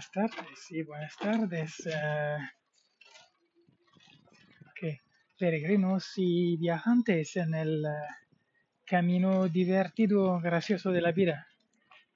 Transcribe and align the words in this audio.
Buenas 0.00 0.32
tardes. 0.32 0.58
Sí, 0.66 0.82
buenas 0.82 1.16
tardes. 1.18 1.86
Uh, 1.86 2.38
okay. 4.70 4.98
Peregrinos 5.38 6.14
y 6.16 6.56
viajantes 6.56 7.36
en 7.36 7.52
el 7.52 7.84
uh, 7.84 7.90
camino 8.86 9.46
divertido, 9.48 10.40
gracioso 10.40 10.90
de 10.90 11.02
la 11.02 11.12
vida. 11.12 11.46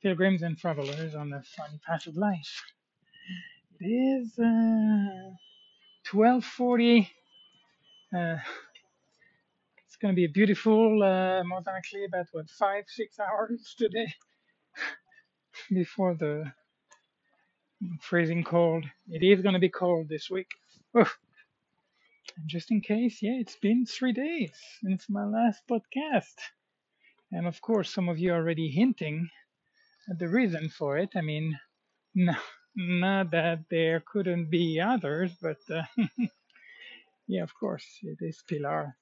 Pilgrims 0.00 0.42
and 0.42 0.56
travelers 0.56 1.14
on 1.14 1.28
the 1.28 1.42
fun 1.42 1.78
path 1.86 2.06
of 2.06 2.16
life. 2.16 2.62
It 3.80 3.86
is 3.86 4.38
uh, 4.38 5.36
1240. 6.10 7.10
Uh, 8.14 8.36
it's 9.84 9.96
going 9.96 10.14
to 10.14 10.16
be 10.16 10.24
a 10.24 10.30
beautiful, 10.30 10.90
more 11.44 11.60
than 11.62 11.74
likely 11.74 12.06
about 12.06 12.28
what, 12.32 12.48
five, 12.48 12.84
six 12.86 13.18
hours 13.18 13.74
today 13.76 14.14
before 15.70 16.14
the 16.14 16.50
freezing 18.00 18.44
cold. 18.44 18.84
It 19.08 19.22
is 19.22 19.42
going 19.42 19.54
to 19.54 19.58
be 19.60 19.68
cold 19.68 20.08
this 20.08 20.30
week. 20.30 20.48
Oof. 20.96 21.16
And 22.36 22.48
just 22.48 22.70
in 22.70 22.80
case, 22.80 23.18
yeah, 23.22 23.38
it's 23.40 23.56
been 23.56 23.86
three 23.86 24.12
days 24.12 24.52
since 24.82 25.06
my 25.08 25.24
last 25.24 25.62
podcast. 25.70 26.34
And 27.32 27.46
of 27.46 27.60
course, 27.60 27.92
some 27.92 28.08
of 28.08 28.18
you 28.18 28.32
are 28.32 28.36
already 28.36 28.68
hinting 28.70 29.28
at 30.10 30.18
the 30.18 30.28
reason 30.28 30.68
for 30.68 30.98
it. 30.98 31.10
I 31.16 31.20
mean, 31.20 31.58
no, 32.14 32.34
not 32.76 33.30
that 33.32 33.64
there 33.70 34.00
couldn't 34.00 34.50
be 34.50 34.80
others, 34.80 35.32
but 35.40 35.58
uh, 35.70 35.82
yeah, 37.26 37.42
of 37.42 37.52
course, 37.54 37.86
it 38.02 38.18
is 38.20 38.42
Pilar. 38.48 38.96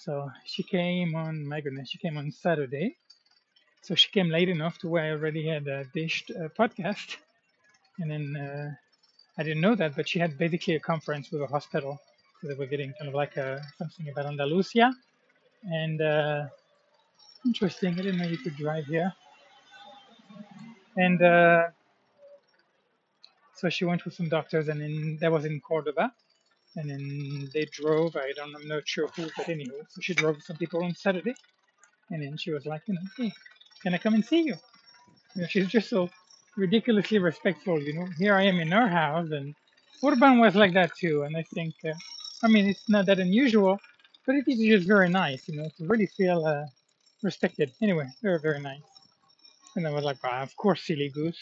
So 0.00 0.30
she 0.44 0.62
came 0.62 1.14
on, 1.14 1.46
my 1.46 1.60
goodness, 1.60 1.90
she 1.90 1.98
came 1.98 2.18
on 2.18 2.32
Saturday. 2.32 2.96
So 3.82 3.94
she 3.96 4.10
came 4.10 4.30
late 4.30 4.48
enough 4.48 4.78
to 4.78 4.88
where 4.88 5.04
I 5.04 5.10
already 5.10 5.48
had 5.48 5.66
a 5.66 5.84
dished 5.92 6.30
uh, 6.30 6.48
podcast. 6.58 7.16
And 7.98 8.10
then 8.10 8.36
uh, 8.36 8.70
I 9.38 9.42
didn't 9.42 9.60
know 9.60 9.74
that, 9.74 9.96
but 9.96 10.08
she 10.08 10.18
had 10.20 10.38
basically 10.38 10.76
a 10.76 10.80
conference 10.80 11.30
with 11.30 11.42
a 11.42 11.46
hospital. 11.46 12.00
So 12.40 12.48
they 12.48 12.54
were 12.54 12.66
getting 12.66 12.92
kind 12.98 13.08
of 13.08 13.14
like 13.14 13.36
a, 13.36 13.60
something 13.78 14.08
about 14.08 14.26
Andalusia. 14.26 14.92
And 15.64 16.00
uh, 16.00 16.46
interesting, 17.44 17.94
I 17.94 18.02
didn't 18.02 18.18
know 18.18 18.26
you 18.26 18.38
could 18.38 18.56
drive 18.56 18.86
here. 18.86 19.12
And 20.96 21.20
uh, 21.22 21.64
so 23.56 23.68
she 23.68 23.84
went 23.84 24.04
with 24.04 24.14
some 24.14 24.28
doctors, 24.28 24.68
and 24.68 24.80
then 24.80 25.18
that 25.20 25.32
was 25.32 25.44
in 25.44 25.60
Cordoba. 25.60 26.12
And 26.76 26.88
then 26.90 27.50
they 27.52 27.66
drove, 27.66 28.16
I 28.16 28.32
don't, 28.34 28.54
I'm 28.54 28.68
not 28.68 28.86
sure 28.86 29.08
who, 29.08 29.28
but 29.36 29.48
anyway. 29.48 29.82
So 29.88 30.00
she 30.00 30.14
drove 30.14 30.36
with 30.36 30.44
some 30.44 30.56
people 30.56 30.84
on 30.84 30.94
Saturday. 30.94 31.34
And 32.10 32.22
then 32.22 32.36
she 32.36 32.50
was 32.52 32.64
like, 32.66 32.82
you 32.86 32.94
know, 32.94 33.00
hey, 33.16 33.32
can 33.82 33.94
I 33.94 33.98
come 33.98 34.14
and 34.14 34.24
see 34.24 34.42
you? 34.42 34.56
you 35.34 35.42
know, 35.42 35.48
she's 35.48 35.68
just 35.68 35.88
so 35.88 36.10
ridiculously 36.56 37.18
respectful. 37.18 37.80
You 37.82 37.94
know, 37.94 38.06
here 38.18 38.34
I 38.34 38.44
am 38.44 38.60
in 38.60 38.70
her 38.70 38.88
house, 38.88 39.30
and 39.30 39.54
Urban 40.04 40.38
was 40.38 40.54
like 40.54 40.74
that 40.74 40.92
too. 40.96 41.22
And 41.22 41.36
I 41.36 41.42
think, 41.54 41.74
uh, 41.84 41.94
I 42.42 42.48
mean, 42.48 42.68
it's 42.68 42.88
not 42.88 43.06
that 43.06 43.18
unusual, 43.18 43.78
but 44.26 44.36
it 44.36 44.44
is 44.48 44.58
just 44.58 44.86
very 44.86 45.08
nice, 45.08 45.48
you 45.48 45.56
know, 45.56 45.68
to 45.78 45.86
really 45.86 46.06
feel 46.06 46.44
uh, 46.46 46.64
respected. 47.22 47.72
Anyway, 47.82 48.08
very, 48.22 48.40
very 48.40 48.60
nice. 48.60 48.82
And 49.76 49.86
I 49.86 49.90
was 49.90 50.04
like, 50.04 50.18
ah, 50.24 50.42
of 50.42 50.54
course, 50.56 50.82
silly 50.82 51.08
goose. 51.08 51.40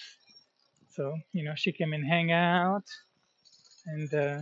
So, 0.90 1.16
you 1.32 1.44
know, 1.44 1.54
she 1.56 1.72
came 1.72 1.92
and 1.92 2.06
hang 2.06 2.32
out, 2.32 2.84
and 3.86 4.12
uh, 4.14 4.40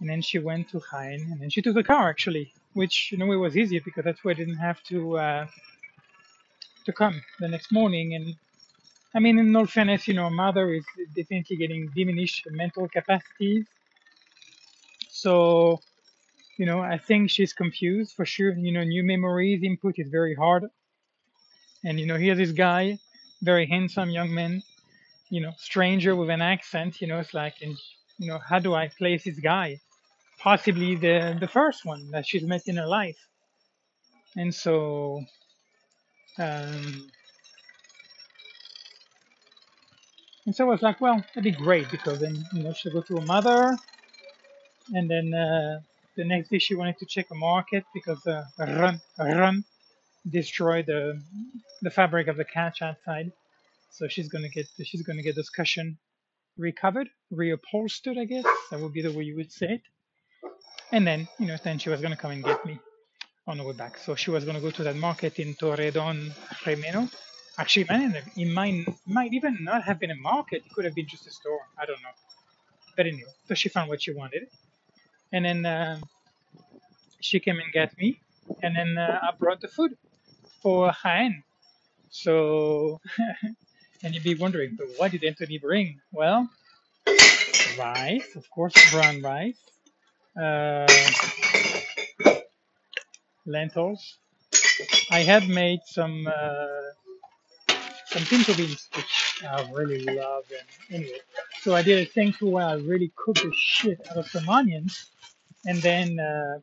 and 0.00 0.10
then 0.10 0.22
she 0.22 0.38
went 0.38 0.68
to 0.70 0.80
Jaén, 0.80 1.30
and 1.30 1.40
then 1.40 1.50
she 1.50 1.62
took 1.62 1.74
the 1.74 1.84
car 1.84 2.08
actually 2.08 2.52
which 2.74 3.12
in 3.12 3.22
a 3.22 3.26
way 3.26 3.36
was 3.36 3.56
easier 3.56 3.80
because 3.84 4.04
that's 4.04 4.24
why 4.24 4.32
I 4.32 4.34
didn't 4.34 4.58
have 4.58 4.82
to 4.84 5.18
uh, 5.18 5.46
to 6.86 6.92
come 6.92 7.22
the 7.40 7.48
next 7.48 7.72
morning. 7.72 8.14
And 8.14 8.34
I 9.14 9.20
mean, 9.20 9.38
in 9.38 9.54
all 9.56 9.66
fairness, 9.66 10.08
you 10.08 10.14
know, 10.14 10.30
mother 10.30 10.72
is 10.72 10.84
definitely 11.16 11.56
getting 11.56 11.90
diminished 11.94 12.46
mental 12.50 12.88
capacities. 12.88 13.66
So, 15.10 15.80
you 16.58 16.66
know, 16.66 16.80
I 16.80 16.98
think 16.98 17.30
she's 17.30 17.52
confused 17.52 18.14
for 18.14 18.24
sure. 18.24 18.52
You 18.54 18.72
know, 18.72 18.84
new 18.84 19.04
memories 19.04 19.62
input 19.62 19.94
is 19.98 20.08
very 20.10 20.34
hard. 20.34 20.64
And 21.84 21.98
you 22.00 22.06
know, 22.06 22.16
here's 22.16 22.38
this 22.38 22.52
guy, 22.52 22.98
very 23.42 23.66
handsome 23.66 24.10
young 24.10 24.32
man, 24.34 24.62
you 25.30 25.40
know, 25.40 25.52
stranger 25.58 26.14
with 26.16 26.30
an 26.30 26.42
accent. 26.42 27.00
You 27.00 27.08
know, 27.08 27.18
it's 27.20 27.34
like, 27.34 27.54
and 27.62 27.76
you 28.18 28.28
know, 28.28 28.38
how 28.38 28.58
do 28.60 28.74
I 28.74 28.88
place 28.88 29.24
this 29.24 29.40
guy? 29.40 29.80
Possibly 30.42 30.96
the 30.96 31.36
the 31.38 31.48
first 31.48 31.84
one 31.84 32.10
that 32.10 32.26
she's 32.26 32.42
met 32.42 32.62
in 32.66 32.76
her 32.76 32.86
life. 32.86 33.18
And 34.36 34.54
so 34.54 35.22
um, 36.38 37.10
and 40.46 40.54
so 40.54 40.66
I 40.66 40.68
was 40.68 40.82
like 40.82 41.00
well 41.00 41.24
that'd 41.34 41.44
be 41.44 41.52
great 41.64 41.90
because 41.90 42.20
then 42.20 42.44
you 42.54 42.64
know 42.64 42.72
she'll 42.72 42.92
go 42.92 43.02
to 43.02 43.20
her 43.20 43.26
mother. 43.26 43.78
And 44.92 45.10
then 45.10 45.32
uh, 45.32 45.80
the 46.16 46.24
next 46.24 46.50
day 46.50 46.58
she 46.58 46.74
wanted 46.74 46.98
to 46.98 47.06
check 47.06 47.26
a 47.30 47.34
market 47.34 47.84
because 47.94 48.26
uh, 48.26 48.44
run 48.58 49.00
run 49.18 49.64
destroyed 50.28 50.86
the 50.86 51.22
the 51.82 51.90
fabric 51.90 52.26
of 52.28 52.36
the 52.36 52.44
couch 52.44 52.82
outside. 52.82 53.30
So 53.90 54.08
she's 54.08 54.28
gonna 54.28 54.48
get 54.48 54.66
she's 54.82 55.02
gonna 55.02 55.22
get 55.22 55.36
this 55.36 55.50
cushion 55.50 55.98
recovered 56.58 57.08
reupholstered 57.32 58.18
I 58.18 58.24
guess. 58.24 58.44
That 58.70 58.80
would 58.80 58.92
be 58.92 59.02
the 59.02 59.12
way 59.12 59.24
you 59.24 59.36
would 59.36 59.52
say 59.52 59.66
it 59.66 59.82
and 60.92 61.06
then, 61.06 61.28
you 61.38 61.46
know, 61.46 61.56
then 61.64 61.78
she 61.78 61.88
was 61.90 62.00
going 62.00 62.12
to 62.12 62.18
come 62.18 62.30
and 62.32 62.44
get 62.44 62.64
me 62.66 62.78
on 63.46 63.58
the 63.58 63.64
way 63.64 63.72
back. 63.72 63.98
So 63.98 64.14
she 64.14 64.30
was 64.30 64.44
going 64.44 64.56
to 64.56 64.62
go 64.62 64.70
to 64.70 64.84
that 64.84 64.96
market 64.96 65.38
in 65.38 65.54
Torredon 65.54 66.32
Remeno. 66.64 67.10
Actually, 67.58 67.86
man, 67.88 68.16
it 68.36 68.46
might, 68.52 68.86
might 69.06 69.32
even 69.32 69.58
not 69.62 69.82
have 69.84 69.98
been 69.98 70.10
a 70.10 70.16
market. 70.16 70.62
It 70.66 70.72
could 70.74 70.84
have 70.84 70.94
been 70.94 71.08
just 71.08 71.26
a 71.26 71.30
store. 71.30 71.60
I 71.78 71.86
don't 71.86 72.00
know. 72.02 72.16
But 72.96 73.06
anyway, 73.06 73.30
so 73.46 73.54
she 73.54 73.68
found 73.68 73.88
what 73.88 74.02
she 74.02 74.12
wanted. 74.12 74.44
And 75.32 75.44
then 75.44 75.66
uh, 75.66 76.00
she 77.20 77.40
came 77.40 77.58
and 77.58 77.72
got 77.72 77.96
me. 77.98 78.20
And 78.62 78.76
then 78.76 78.98
uh, 78.98 79.20
I 79.22 79.30
brought 79.38 79.60
the 79.60 79.68
food 79.68 79.96
for 80.62 80.90
Jaén. 80.92 81.42
So, 82.10 83.00
and 84.02 84.14
you'd 84.14 84.24
be 84.24 84.34
wondering, 84.34 84.76
but 84.78 84.88
what 84.98 85.12
did 85.12 85.24
Anthony 85.24 85.58
bring? 85.58 86.00
Well, 86.12 86.48
rice, 87.78 88.36
of 88.36 88.48
course, 88.50 88.74
brown 88.92 89.22
rice 89.22 89.58
uh, 90.40 90.86
lentils. 93.46 94.18
I 95.10 95.20
had 95.20 95.48
made 95.48 95.80
some 95.86 96.26
uh, 96.26 96.92
some 98.06 98.24
pinto 98.24 98.54
beans, 98.54 98.88
which 98.94 99.42
I 99.48 99.68
really 99.72 100.00
love. 100.04 100.44
And 100.90 101.02
anyway, 101.04 101.18
so 101.62 101.74
I 101.74 101.82
did 101.82 101.98
a 102.06 102.10
thing 102.10 102.32
to 102.34 102.46
where 102.50 102.66
I 102.66 102.74
really 102.74 103.12
cooked 103.16 103.42
the 103.42 103.52
shit 103.56 104.00
out 104.10 104.16
of 104.18 104.28
some 104.28 104.48
onions, 104.48 105.10
and 105.66 105.80
then 105.82 106.18
uh, 106.20 106.58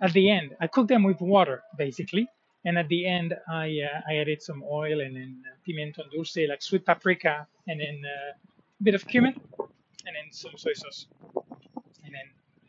at 0.00 0.12
the 0.12 0.30
end, 0.30 0.56
I 0.60 0.66
cooked 0.66 0.88
them 0.88 1.04
with 1.04 1.20
water 1.20 1.62
basically. 1.78 2.28
And 2.64 2.78
at 2.78 2.88
the 2.88 3.06
end, 3.06 3.34
I 3.48 3.80
uh, 3.82 4.00
I 4.10 4.16
added 4.18 4.42
some 4.42 4.62
oil 4.64 5.00
and 5.00 5.16
then 5.16 5.42
uh, 5.46 5.56
pimenton 5.66 6.10
dulce, 6.14 6.36
like 6.48 6.62
sweet 6.62 6.86
paprika, 6.86 7.46
and 7.68 7.80
then 7.80 8.02
uh, 8.04 8.32
a 8.80 8.84
bit 8.84 8.94
of 8.94 9.06
cumin, 9.06 9.34
and 10.06 10.14
then 10.16 10.32
some 10.32 10.52
soy 10.56 10.72
sauce, 10.74 11.06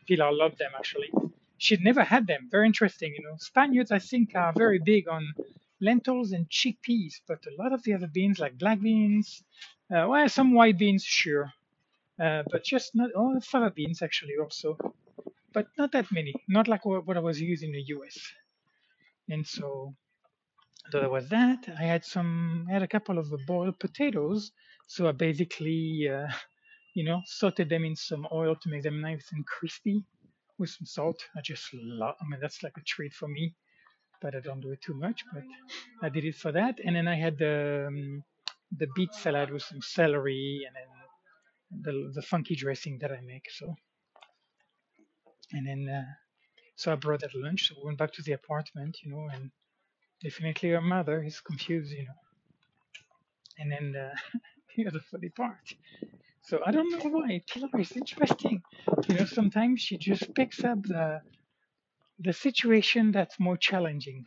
Pilar 0.06 0.32
loved 0.32 0.58
them 0.58 0.72
actually. 0.76 1.10
She'd 1.58 1.82
never 1.82 2.02
had 2.02 2.26
them. 2.26 2.48
Very 2.50 2.66
interesting, 2.66 3.14
you 3.16 3.24
know. 3.24 3.36
Spaniards, 3.38 3.90
I 3.90 3.98
think, 3.98 4.34
are 4.34 4.52
very 4.52 4.78
big 4.78 5.08
on 5.08 5.32
lentils 5.80 6.32
and 6.32 6.48
chickpeas, 6.50 7.20
but 7.26 7.38
a 7.46 7.62
lot 7.62 7.72
of 7.72 7.82
the 7.84 7.94
other 7.94 8.06
beans, 8.08 8.38
like 8.38 8.58
black 8.58 8.80
beans, 8.80 9.42
uh, 9.90 10.06
well, 10.08 10.28
some 10.28 10.52
white 10.52 10.78
beans, 10.78 11.04
sure, 11.04 11.52
uh, 12.20 12.42
but 12.50 12.64
just 12.64 12.94
not 12.94 13.12
all 13.12 13.34
oh, 13.36 13.40
fava 13.40 13.70
beans 13.70 14.02
actually 14.02 14.34
also, 14.40 14.76
but 15.52 15.66
not 15.78 15.92
that 15.92 16.10
many. 16.10 16.34
Not 16.48 16.68
like 16.68 16.84
what 16.84 17.16
I 17.16 17.20
was 17.20 17.40
using 17.40 17.70
in 17.70 17.76
the 17.76 17.82
U.S. 17.96 18.18
And 19.28 19.46
so, 19.46 19.94
so 20.90 21.00
there 21.00 21.10
was 21.10 21.28
that. 21.28 21.68
I 21.78 21.84
had 21.84 22.04
some, 22.04 22.66
I 22.68 22.72
had 22.72 22.82
a 22.82 22.88
couple 22.88 23.18
of 23.18 23.32
boiled 23.46 23.78
potatoes. 23.78 24.52
So 24.86 25.08
I 25.08 25.12
basically 25.12 26.08
uh, 26.08 26.28
you 26.94 27.04
know, 27.04 27.22
sauteed 27.26 27.68
them 27.68 27.84
in 27.84 27.96
some 27.96 28.26
oil 28.32 28.56
to 28.56 28.68
make 28.70 28.82
them 28.82 29.00
nice 29.00 29.30
and 29.32 29.46
crispy 29.46 30.04
with 30.58 30.70
some 30.70 30.86
salt. 30.86 31.18
I 31.36 31.40
just 31.42 31.64
love, 31.74 32.14
I 32.20 32.24
mean, 32.28 32.40
that's 32.40 32.62
like 32.62 32.76
a 32.76 32.82
treat 32.82 33.12
for 33.14 33.28
me, 33.28 33.54
but 34.22 34.34
I 34.36 34.40
don't 34.40 34.60
do 34.60 34.72
it 34.72 34.82
too 34.82 34.94
much, 34.94 35.24
but 35.32 35.44
I 36.02 36.08
did 36.08 36.24
it 36.24 36.36
for 36.36 36.52
that. 36.52 36.78
And 36.84 36.96
then 36.96 37.08
I 37.08 37.16
had 37.16 37.38
the, 37.38 37.86
um, 37.88 38.24
the 38.78 38.88
beet 38.94 39.14
salad 39.14 39.50
with 39.50 39.62
some 39.62 39.82
celery 39.82 40.62
and 40.66 40.76
then 40.76 41.82
the, 41.82 42.12
the 42.14 42.22
funky 42.22 42.56
dressing 42.56 42.98
that 43.00 43.12
I 43.12 43.20
make. 43.22 43.46
So, 43.50 43.74
and 45.52 45.66
then, 45.66 45.88
uh, 45.94 46.04
so 46.76 46.92
I 46.92 46.96
brought 46.96 47.20
that 47.20 47.34
lunch. 47.34 47.68
So 47.68 47.74
we 47.78 47.86
went 47.86 47.98
back 47.98 48.12
to 48.14 48.22
the 48.22 48.32
apartment, 48.32 48.98
you 49.04 49.12
know, 49.12 49.28
and 49.32 49.50
definitely 50.22 50.70
her 50.70 50.80
mother 50.80 51.22
is 51.22 51.40
confused, 51.40 51.92
you 51.92 52.04
know. 52.04 52.20
And 53.58 53.72
then, 53.72 53.96
uh, 54.00 54.14
here's 54.76 54.92
the 54.94 55.00
funny 55.10 55.30
part. 55.30 55.74
So 56.44 56.60
I 56.64 56.70
don't 56.72 56.90
know 56.90 57.10
why. 57.10 57.40
It's 57.40 57.56
is 57.56 57.96
interesting. 57.96 58.62
You 59.08 59.14
know, 59.16 59.24
sometimes 59.24 59.80
she 59.80 59.96
just 59.98 60.34
picks 60.34 60.62
up 60.62 60.82
the 60.82 61.20
the 62.18 62.32
situation 62.32 63.12
that's 63.12 63.40
more 63.40 63.56
challenging. 63.56 64.26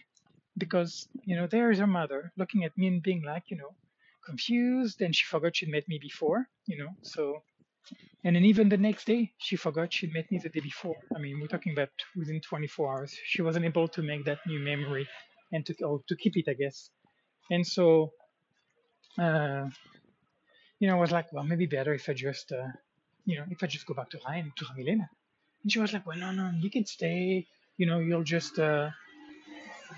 Because, 0.58 1.08
you 1.24 1.36
know, 1.36 1.48
there 1.48 1.72
is 1.72 1.80
her 1.80 1.88
mother 1.88 2.31
looking 2.38 2.64
at 2.64 2.78
me 2.78 2.88
and 2.88 3.04
being 3.04 3.24
like, 3.24 3.44
you 3.52 3.58
know, 3.58 3.75
confused 4.25 5.02
and 5.02 5.16
she 5.16 5.25
forgot 5.25 5.56
she'd 5.56 5.69
met 5.69 5.88
me 5.88 6.00
before, 6.02 6.48
you 6.68 6.78
know. 6.78 6.90
So, 7.04 7.44
and 8.24 8.36
then 8.36 8.46
even 8.46 8.69
the 8.69 8.78
next 8.78 9.06
day, 9.06 9.34
she 9.38 9.56
forgot 9.56 9.94
she'd 9.94 10.14
met 10.14 10.31
me 10.31 10.40
the 10.40 10.50
day 10.50 10.62
before. 10.62 10.98
I 11.16 11.19
mean, 11.19 11.40
we're 11.40 11.48
talking 11.56 11.74
about 11.74 11.90
within 12.16 12.42
24 12.42 12.92
hours. 12.98 13.16
She 13.25 13.42
wasn't 13.44 13.66
able 13.66 13.88
to 13.90 14.02
make 14.02 14.25
that 14.25 14.40
new 14.48 14.60
memory 14.60 15.08
and 15.54 15.66
to 15.68 15.74
to 16.10 16.16
keep 16.16 16.36
it, 16.38 16.46
I 16.50 16.54
guess. 16.54 16.90
And 17.52 17.66
so, 17.66 18.12
uh, 19.19 19.66
you 20.80 20.88
know, 20.88 20.98
I 20.98 21.00
was 21.00 21.12
like, 21.12 21.32
well, 21.34 21.44
maybe 21.44 21.66
better 21.66 21.94
if 21.94 22.10
I 22.10 22.14
just, 22.14 22.52
uh, 22.52 22.68
you 23.26 23.38
know, 23.38 23.46
if 23.50 23.64
I 23.64 23.68
just 23.68 23.86
go 23.86 23.94
back 23.94 24.10
to 24.12 24.20
Rhein, 24.28 24.52
to 24.56 24.66
Jamilena. 24.66 25.10
And 25.64 25.72
she 25.72 25.80
was 25.80 25.94
like, 25.94 26.06
well, 26.06 26.18
no, 26.18 26.32
no, 26.32 26.52
you 26.60 26.70
can 26.70 26.86
stay. 26.86 27.48
You 27.78 27.86
know, 27.86 28.00
you'll 28.00 28.24
just, 28.24 28.60
uh, 28.60 28.90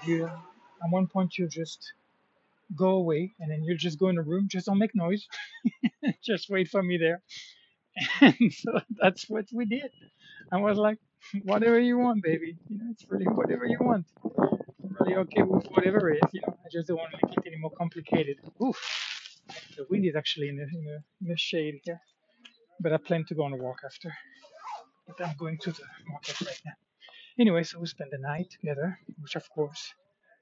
you, 0.06 0.26
at 0.26 0.90
one 0.90 1.08
point, 1.08 1.38
you'll 1.38 1.50
just 1.50 1.94
go 2.76 2.90
away 2.90 3.34
and 3.40 3.52
then 3.52 3.64
you'll 3.64 3.78
just 3.78 4.00
go 4.00 4.10
in 4.10 4.18
a 4.18 4.22
room, 4.22 4.48
just 4.50 4.68
don't 4.68 4.78
make 4.78 4.96
noise. 4.96 5.28
just 6.24 6.50
wait 6.50 6.68
for 6.70 6.84
me 6.84 6.98
there. 6.98 7.22
And 8.22 8.54
so 8.54 8.80
that's 9.02 9.30
what 9.30 9.46
we 9.54 9.66
did. 9.66 9.92
I 10.52 10.58
was 10.58 10.78
like, 10.78 10.98
whatever 11.44 11.80
you 11.80 11.98
want, 11.98 12.24
baby. 12.24 12.58
You 12.70 12.78
know, 12.78 12.86
it's 12.92 13.06
really 13.10 13.26
whatever 13.26 13.66
you 13.66 13.78
want. 13.82 14.06
I'm 14.26 14.96
really 15.00 15.16
okay 15.16 15.42
with 15.44 15.68
whatever 15.68 16.10
it 16.10 16.20
is. 16.24 16.34
You 16.34 16.42
know, 16.48 16.58
I 16.66 16.70
just 16.72 16.88
don't 16.88 16.98
want 16.98 17.12
to 17.12 17.28
make 17.28 17.38
it 17.38 17.44
any 17.48 17.58
more 17.58 17.72
complicated. 17.72 18.38
Oof. 18.64 18.78
The 19.80 19.86
wind 19.90 20.06
is 20.06 20.16
actually 20.18 20.50
in 20.50 20.58
the, 20.58 20.64
in 20.64 20.84
the, 20.84 20.98
in 21.22 21.28
the 21.30 21.38
shade 21.38 21.80
here. 21.86 22.02
But 22.82 22.92
I 22.92 22.98
plan 22.98 23.24
to 23.30 23.34
go 23.34 23.44
on 23.44 23.54
a 23.54 23.56
walk 23.56 23.78
after. 23.86 24.14
But 25.08 25.26
I'm 25.26 25.38
going 25.38 25.58
to 25.60 25.72
the 25.72 25.84
market 26.12 26.42
right 26.42 26.62
now. 26.66 26.74
Anyway, 27.40 27.64
so 27.64 27.80
we 27.80 27.88
spent 27.88 28.12
the 28.12 28.18
night 28.18 28.48
together, 28.52 29.00
which 29.22 29.38
of 29.38 29.50
course 29.50 29.94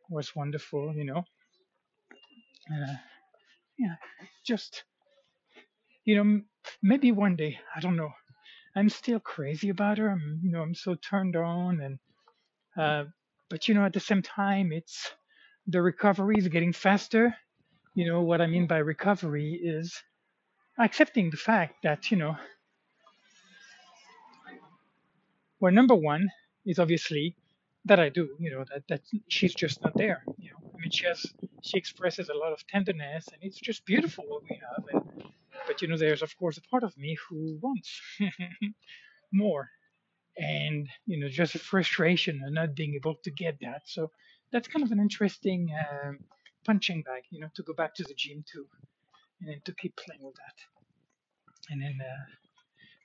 was 0.09 0.35
wonderful, 0.35 0.91
you 0.95 1.05
know. 1.05 1.19
Uh, 2.73 2.95
yeah, 3.77 3.97
just, 4.43 4.85
you 6.03 6.15
know, 6.15 6.41
maybe 6.81 7.11
one 7.11 7.35
day, 7.35 7.59
I 7.75 7.79
don't 7.79 7.95
know. 7.95 8.09
I'm 8.75 8.89
still 8.89 9.19
crazy 9.19 9.69
about 9.69 9.99
her. 9.99 10.09
I'm, 10.09 10.39
you 10.41 10.51
know, 10.51 10.63
I'm 10.63 10.73
so 10.73 10.95
turned 10.95 11.35
on 11.35 11.79
and, 11.79 11.99
uh, 12.75 13.03
but 13.49 13.67
you 13.67 13.75
know, 13.75 13.85
at 13.85 13.93
the 13.93 13.99
same 13.99 14.23
time, 14.23 14.71
it's, 14.71 15.11
the 15.67 15.79
recovery 15.79 16.37
is 16.39 16.47
getting 16.47 16.73
faster. 16.73 17.35
You 17.97 18.05
know, 18.05 18.21
what 18.21 18.41
I 18.41 18.45
mean 18.45 18.67
by 18.67 18.77
recovery 18.77 19.59
is 19.59 20.03
accepting 20.77 21.31
the 21.31 21.35
fact 21.35 21.81
that, 21.81 22.11
you 22.11 22.17
know, 22.17 22.37
well, 25.59 25.73
number 25.73 25.95
one 25.95 26.29
is 26.63 26.77
obviously 26.77 27.35
that 27.85 27.99
I 27.99 28.09
do, 28.09 28.29
you 28.39 28.51
know, 28.51 28.63
that, 28.71 28.83
that 28.89 29.01
she's 29.29 29.55
just 29.55 29.81
not 29.81 29.93
there. 29.95 30.21
You 30.37 30.51
know, 30.51 30.71
I 30.75 30.77
mean, 30.79 30.91
she 30.91 31.07
has, 31.07 31.25
she 31.63 31.79
expresses 31.79 32.29
a 32.29 32.35
lot 32.35 32.53
of 32.53 32.67
tenderness 32.67 33.29
and 33.33 33.41
it's 33.41 33.59
just 33.59 33.83
beautiful 33.83 34.25
what 34.27 34.43
we 34.47 34.61
have. 34.61 34.83
And, 34.93 35.31
but, 35.65 35.81
you 35.81 35.87
know, 35.87 35.97
there's 35.97 36.21
of 36.21 36.37
course 36.37 36.59
a 36.59 36.69
part 36.69 36.83
of 36.83 36.95
me 36.99 37.17
who 37.27 37.57
wants 37.63 37.99
more 39.33 39.71
and, 40.37 40.87
you 41.07 41.19
know, 41.19 41.29
just 41.29 41.57
frustration 41.57 42.43
and 42.45 42.53
not 42.53 42.75
being 42.75 42.93
able 42.93 43.15
to 43.23 43.31
get 43.31 43.57
that. 43.61 43.81
So 43.85 44.11
that's 44.51 44.67
kind 44.67 44.85
of 44.85 44.91
an 44.91 44.99
interesting 44.99 45.71
um, 45.73 46.19
punching 46.67 47.01
bag, 47.01 47.23
you 47.31 47.39
know, 47.39 47.49
to 47.55 47.63
go 47.63 47.73
back 47.73 47.95
to 47.95 48.03
the 48.03 48.13
gym 48.13 48.43
too 48.51 48.67
and 49.39 49.49
then 49.49 49.61
to 49.65 49.73
keep 49.73 49.95
playing 49.95 50.23
with 50.23 50.35
that. 50.35 50.57
And 51.69 51.81
then, 51.81 51.97
uh, 52.01 52.25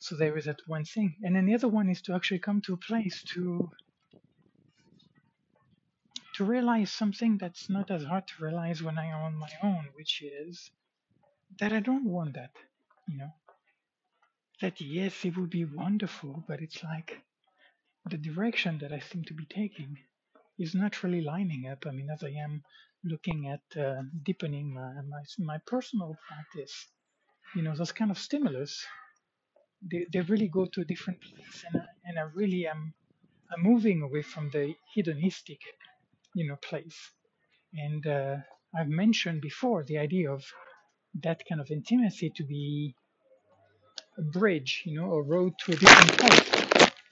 so 0.01 0.17
there 0.17 0.37
is 0.37 0.47
that 0.47 0.61
one 0.67 0.85
thing. 0.85 1.17
And 1.23 1.35
then 1.37 1.47
the 1.47 1.55
other 1.55 1.69
one 1.69 1.89
is 1.89 2.03
to 2.03 2.15
actually 2.15 2.41
come 2.41 2.61
to 2.63 2.75
a 2.75 2.85
place 2.89 3.23
to 3.35 3.71
to 6.37 6.45
realize 6.45 6.91
something 6.91 7.37
that's 7.39 7.69
not 7.69 7.91
as 7.91 8.05
hard 8.05 8.27
to 8.27 8.45
realize 8.45 8.83
when 8.83 8.99
I 8.99 9.07
am 9.07 9.23
on 9.23 9.35
my 9.37 9.51
own, 9.63 9.89
which 9.95 10.23
is 10.23 10.71
that 11.61 11.73
I 11.73 11.81
don't 11.81 12.07
want 12.07 12.35
that. 12.35 12.53
You 13.07 13.19
know, 13.19 13.33
that 14.61 14.81
yes, 14.81 15.25
it 15.25 15.37
would 15.37 15.51
be 15.51 15.65
wonderful, 15.65 16.45
but 16.49 16.61
it's 16.61 16.83
like 16.83 17.21
the 18.11 18.17
direction 18.17 18.79
that 18.79 18.93
I 18.93 19.01
seem 19.01 19.25
to 19.25 19.35
be 19.35 19.47
taking 19.47 19.99
is 20.59 20.75
not 20.75 21.03
really 21.03 21.21
lining 21.21 21.69
up. 21.71 21.85
I 21.87 21.91
mean, 21.91 22.09
as 22.11 22.23
I 22.25 22.31
am 22.31 22.63
looking 23.05 23.49
at 23.49 23.81
uh, 23.81 24.03
deepening 24.25 24.75
my, 24.75 24.93
my 25.09 25.23
my 25.39 25.59
personal 25.67 26.17
practice, 26.29 26.89
you 27.57 27.63
know, 27.63 27.75
those 27.77 27.93
kind 27.93 28.11
of 28.11 28.19
stimulus, 28.19 28.85
they, 29.91 30.07
they 30.13 30.21
really 30.23 30.49
go 30.49 30.67
to 30.67 30.83
a 30.83 30.85
different 30.85 31.21
place, 31.23 31.65
and 31.73 31.83
I, 31.83 31.87
and 32.07 32.19
I 32.19 32.23
really 32.35 32.67
am 32.67 32.95
I'm 33.53 33.63
moving 33.63 34.03
away 34.03 34.23
from 34.23 34.51
the 34.51 34.75
hedonistic 34.95 35.61
you 36.35 36.49
know 36.49 36.57
place. 36.57 36.99
And 37.75 38.07
uh, 38.07 38.37
i've 38.77 38.89
mentioned 38.89 39.41
before 39.43 39.85
the 39.85 39.99
idea 39.99 40.31
of 40.33 40.45
that 41.23 41.43
kind 41.49 41.61
of 41.61 41.71
intimacy 41.71 42.31
to 42.37 42.45
be 42.45 42.95
a 44.19 44.23
bridge 44.23 44.83
you 44.87 44.95
know 45.01 45.13
a 45.13 45.23
road 45.23 45.53
to 45.65 45.73
a 45.73 45.77
different 45.77 46.13
place 46.19 46.51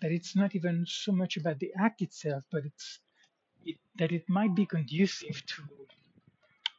that 0.03 0.13
it's 0.13 0.37
not 0.37 0.55
even 0.57 0.85
so 0.87 1.13
much 1.13 1.37
about 1.37 1.59
the 1.61 1.73
act 1.79 2.03
itself 2.03 2.45
but 2.53 2.65
it's 2.65 3.01
it, 3.65 3.77
that 3.99 4.12
it 4.12 4.25
might 4.29 4.55
be 4.55 4.67
conducive 4.67 5.45
to 5.47 5.62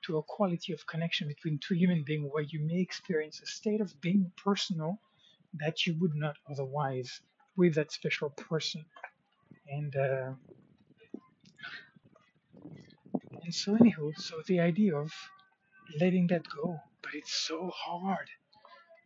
to 0.05 0.17
a 0.17 0.23
quality 0.23 0.73
of 0.73 0.85
connection 0.87 1.27
between 1.27 1.59
two 1.59 1.75
human 1.75 2.03
beings 2.03 2.27
where 2.31 2.43
you 2.43 2.59
may 2.65 2.81
experience 2.81 3.39
a 3.41 3.45
state 3.45 3.81
of 3.81 3.99
being 4.01 4.31
personal 4.43 4.99
that 5.53 5.85
you 5.85 5.95
would 5.99 6.15
not 6.15 6.35
otherwise 6.49 7.21
with 7.55 7.75
that 7.75 7.91
special 7.91 8.29
person. 8.31 8.83
And 9.67 9.95
uh, 9.95 10.31
and 13.43 13.53
so 13.53 13.75
anyhow 13.75 14.09
so 14.17 14.41
the 14.47 14.59
idea 14.59 14.95
of 14.95 15.11
letting 15.99 16.27
that 16.27 16.43
go 16.55 16.79
but 17.03 17.11
it's 17.13 17.33
so 17.33 17.71
hard. 17.75 18.27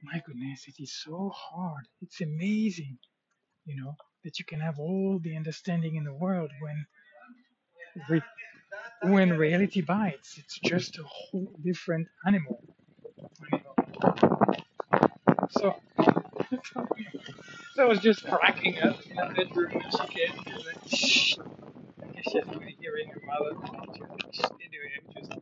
My 0.04 0.22
goodness 0.26 0.66
it 0.68 0.82
is 0.82 0.94
so 1.04 1.32
hard. 1.36 1.86
It's 2.02 2.22
amazing 2.22 2.98
you 3.66 3.76
know 3.82 3.96
that 4.24 4.40
you 4.40 4.46
can 4.46 4.60
have 4.60 4.80
all 4.80 5.20
the 5.24 5.36
understanding 5.36 5.96
in 5.96 6.04
the 6.04 6.14
world 6.14 6.52
when 6.62 6.86
when 9.04 9.38
reality 9.38 9.82
bites 9.82 10.38
it's 10.38 10.60
just 10.60 10.98
a 10.98 11.04
whole 11.04 11.52
different 11.64 12.08
animal 12.26 12.62
so 15.50 15.76
so 17.76 17.84
I 17.84 17.86
was 17.86 18.00
just 18.00 18.26
cracking 18.26 18.78
up 18.80 18.98
in 19.10 19.16
the 19.16 19.34
bedroom 19.36 19.74
when 19.74 19.92
she 19.92 20.08
came. 20.08 20.34
She 20.46 20.54
was 20.54 21.00
Shh. 21.00 21.38
I 22.02 22.08
guess 22.08 22.24
she 22.32 22.38
has 22.40 22.48
to 22.52 22.60
be 22.60 22.76
hearing 22.80 23.10
her 23.10 23.22
mother. 23.26 23.52
Anyway, 23.56 24.08
I'm 24.12 24.32
just 24.32 24.52
anyway, 24.64 24.92
so 25.22 25.42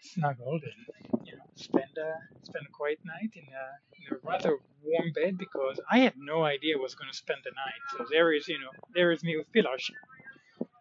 snuggled 0.00 0.62
and 0.62 1.26
you 1.26 1.32
know 1.36 1.44
spend 1.54 1.96
a 1.98 2.10
spend 2.44 2.66
a 2.66 2.72
quiet 2.72 2.98
night 3.04 3.30
in 3.34 3.44
a, 3.52 3.64
in 3.96 4.16
a 4.16 4.20
rather 4.28 4.58
warm 4.84 5.12
bed 5.12 5.38
because 5.38 5.80
I 5.90 5.98
had 6.00 6.14
no 6.16 6.44
idea 6.44 6.76
I 6.76 6.80
was 6.80 6.94
going 6.94 7.10
to 7.10 7.16
spend 7.16 7.40
the 7.44 7.50
night. 7.50 7.82
So 7.96 8.06
there 8.10 8.32
is 8.32 8.48
you 8.48 8.58
know 8.58 8.70
there 8.94 9.12
is 9.12 9.22
me 9.22 9.36
with 9.36 9.52
Pilosh. 9.52 9.90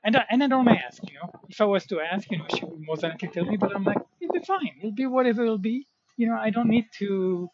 And 0.03 0.15
I, 0.15 0.25
and 0.31 0.43
I 0.43 0.48
don't 0.48 0.67
ask, 0.67 1.00
you 1.03 1.13
know. 1.13 1.29
If 1.48 1.62
I 1.62 1.65
was 1.65 1.86
to 1.88 2.00
ask, 2.01 2.29
you 2.31 2.39
know, 2.39 2.46
she 2.55 2.65
would 2.65 2.79
than 3.01 3.12
likely 3.12 3.27
tell 3.27 3.46
me, 3.46 3.55
but 3.55 3.75
I'm 3.75 3.84
like, 3.84 4.00
it'll 4.20 4.34
be 4.34 4.39
fine. 4.39 4.72
It'll 4.79 4.91
be 4.91 5.05
whatever 5.05 5.43
it'll 5.43 5.60
be. 5.60 5.86
You 6.17 6.27
know, 6.27 6.38
I 6.38 6.50
don't 6.50 6.70
need 6.70 6.88
to, 6.98 7.48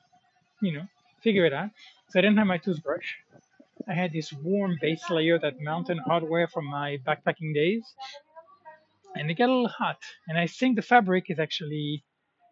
you 0.61 0.71
know, 0.71 0.85
figure 1.21 1.45
it 1.45 1.51
out. 1.51 1.71
So 2.09 2.19
I 2.19 2.21
didn't 2.21 2.37
have 2.37 2.47
my 2.47 2.57
toothbrush. 2.57 3.15
I 3.87 3.93
had 3.93 4.13
this 4.13 4.31
warm 4.31 4.77
base 4.81 5.09
layer, 5.09 5.37
that 5.39 5.59
Mountain 5.61 5.99
Hardwear 6.07 6.49
from 6.49 6.65
my 6.65 6.97
backpacking 7.05 7.53
days, 7.53 7.83
and 9.15 9.29
it 9.29 9.37
got 9.37 9.49
a 9.49 9.53
little 9.53 9.67
hot. 9.67 9.99
And 10.27 10.37
I 10.37 10.47
think 10.47 10.75
the 10.75 10.81
fabric 10.81 11.25
is 11.29 11.39
actually, 11.39 12.03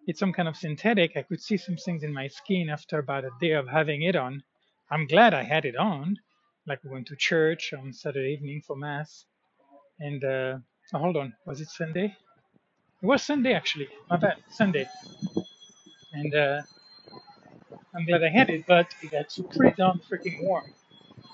it's 0.08 0.20
some 0.20 0.34
kind 0.34 0.48
of 0.48 0.58
synthetic. 0.58 1.18
I 1.18 1.24
could 1.24 1.42
see 1.42 1.58
some 1.58 1.78
things 1.78 2.04
in 2.04 2.14
my 2.14 2.28
skin 2.28 2.70
after 2.70 3.00
about 3.00 3.26
a 3.26 3.32
day 3.42 3.52
of 3.52 3.68
having 3.68 4.04
it 4.04 4.16
on. 4.16 4.44
I'm 4.92 5.08
glad 5.08 5.34
I 5.34 5.44
had 5.44 5.66
it 5.66 5.76
on. 5.78 6.18
Like 6.68 6.84
we 6.84 6.92
went 6.92 7.08
to 7.08 7.16
church 7.18 7.74
on 7.78 7.94
Saturday 7.94 8.34
evening 8.34 8.62
for 8.66 8.76
mass, 8.76 9.26
and 10.00 10.24
uh, 10.24 10.58
oh, 10.94 11.00
hold 11.00 11.18
on, 11.18 11.34
was 11.46 11.62
it 11.62 11.70
Sunday? 11.70 12.16
It 13.04 13.06
was 13.06 13.24
Sunday 13.24 13.54
actually. 13.54 13.90
My 14.10 14.18
bad, 14.18 14.38
Sunday. 14.52 14.88
And 16.14 16.36
uh, 16.36 16.62
I'm 17.96 18.06
glad 18.06 18.24
I 18.24 18.30
had 18.30 18.50
it, 18.50 18.66
but 18.68 18.88
it 19.04 19.12
got 19.12 19.38
pretty 19.56 19.76
darn 19.78 20.02
freaking 20.10 20.44
warm. 20.44 20.66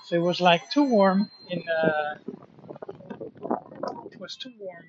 So 0.06 0.16
it 0.16 0.22
was 0.22 0.40
like 0.40 0.70
too 0.70 0.84
warm 0.84 1.30
in. 1.50 1.62
Uh, 1.68 2.16
it 4.12 4.20
was 4.20 4.36
too 4.36 4.52
warm 4.60 4.84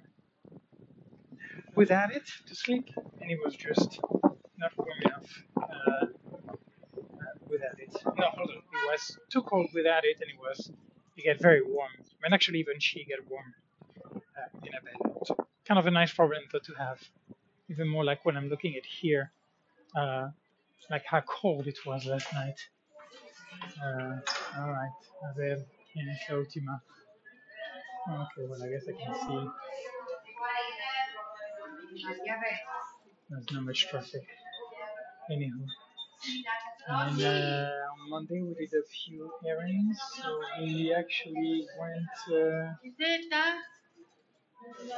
without 1.75 2.11
it 2.15 2.23
to 2.47 2.55
sleep, 2.55 2.89
and 3.21 3.31
it 3.31 3.39
was 3.43 3.55
just 3.55 3.99
not 4.57 4.71
warm 4.77 4.99
enough 5.05 5.43
uh, 5.57 6.05
without 7.49 7.77
it. 7.79 7.93
No, 8.17 8.25
hold 8.37 8.49
on. 8.49 8.57
It 8.57 8.91
was 8.91 9.17
too 9.31 9.41
cold 9.43 9.69
without 9.73 10.03
it, 10.05 10.17
and 10.21 10.29
it 10.29 10.39
was. 10.39 10.71
It 11.15 11.25
got 11.25 11.41
very 11.41 11.61
warm. 11.61 11.91
And 12.23 12.33
actually, 12.33 12.59
even 12.59 12.79
she 12.79 13.05
got 13.05 13.19
warm 13.29 13.53
uh, 14.15 14.65
in 14.67 14.73
a 14.73 14.81
bed. 14.81 15.13
So 15.25 15.35
kind 15.67 15.79
of 15.79 15.85
a 15.85 15.91
nice 15.91 16.13
problem 16.13 16.41
though 16.51 16.59
to 16.59 16.73
have. 16.73 16.99
Even 17.69 17.87
more 17.87 18.03
like 18.03 18.25
when 18.25 18.35
I'm 18.35 18.49
looking 18.49 18.75
at 18.75 18.85
here, 18.85 19.31
uh, 19.95 20.29
like 20.89 21.05
how 21.05 21.21
cold 21.21 21.67
it 21.67 21.77
was 21.85 22.05
last 22.05 22.31
night. 22.33 22.59
Uh, 23.81 24.15
all 24.59 24.71
right, 24.71 24.91
a 25.23 25.33
ver 25.37 25.57
quién 25.93 26.09
es 26.09 26.19
la 26.29 26.37
última. 26.37 26.81
Okay, 28.09 28.47
well 28.49 28.61
I 28.63 28.69
guess 28.69 28.85
I 28.87 28.93
can 29.01 29.13
see. 29.15 29.49
There's 33.29 33.51
not 33.51 33.63
much 33.63 33.87
traffic. 33.89 34.25
Anyhow. 35.31 35.65
And 36.87 37.21
uh, 37.21 37.69
on 37.93 38.09
Monday 38.09 38.41
we 38.41 38.53
did 38.55 38.73
a 38.73 38.83
few 38.87 39.31
errands. 39.47 39.99
So 40.21 40.39
we 40.59 40.93
actually 40.93 41.65
went 41.79 42.15
uh, 42.27 42.73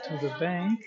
to 0.08 0.18
the 0.22 0.34
bank 0.40 0.80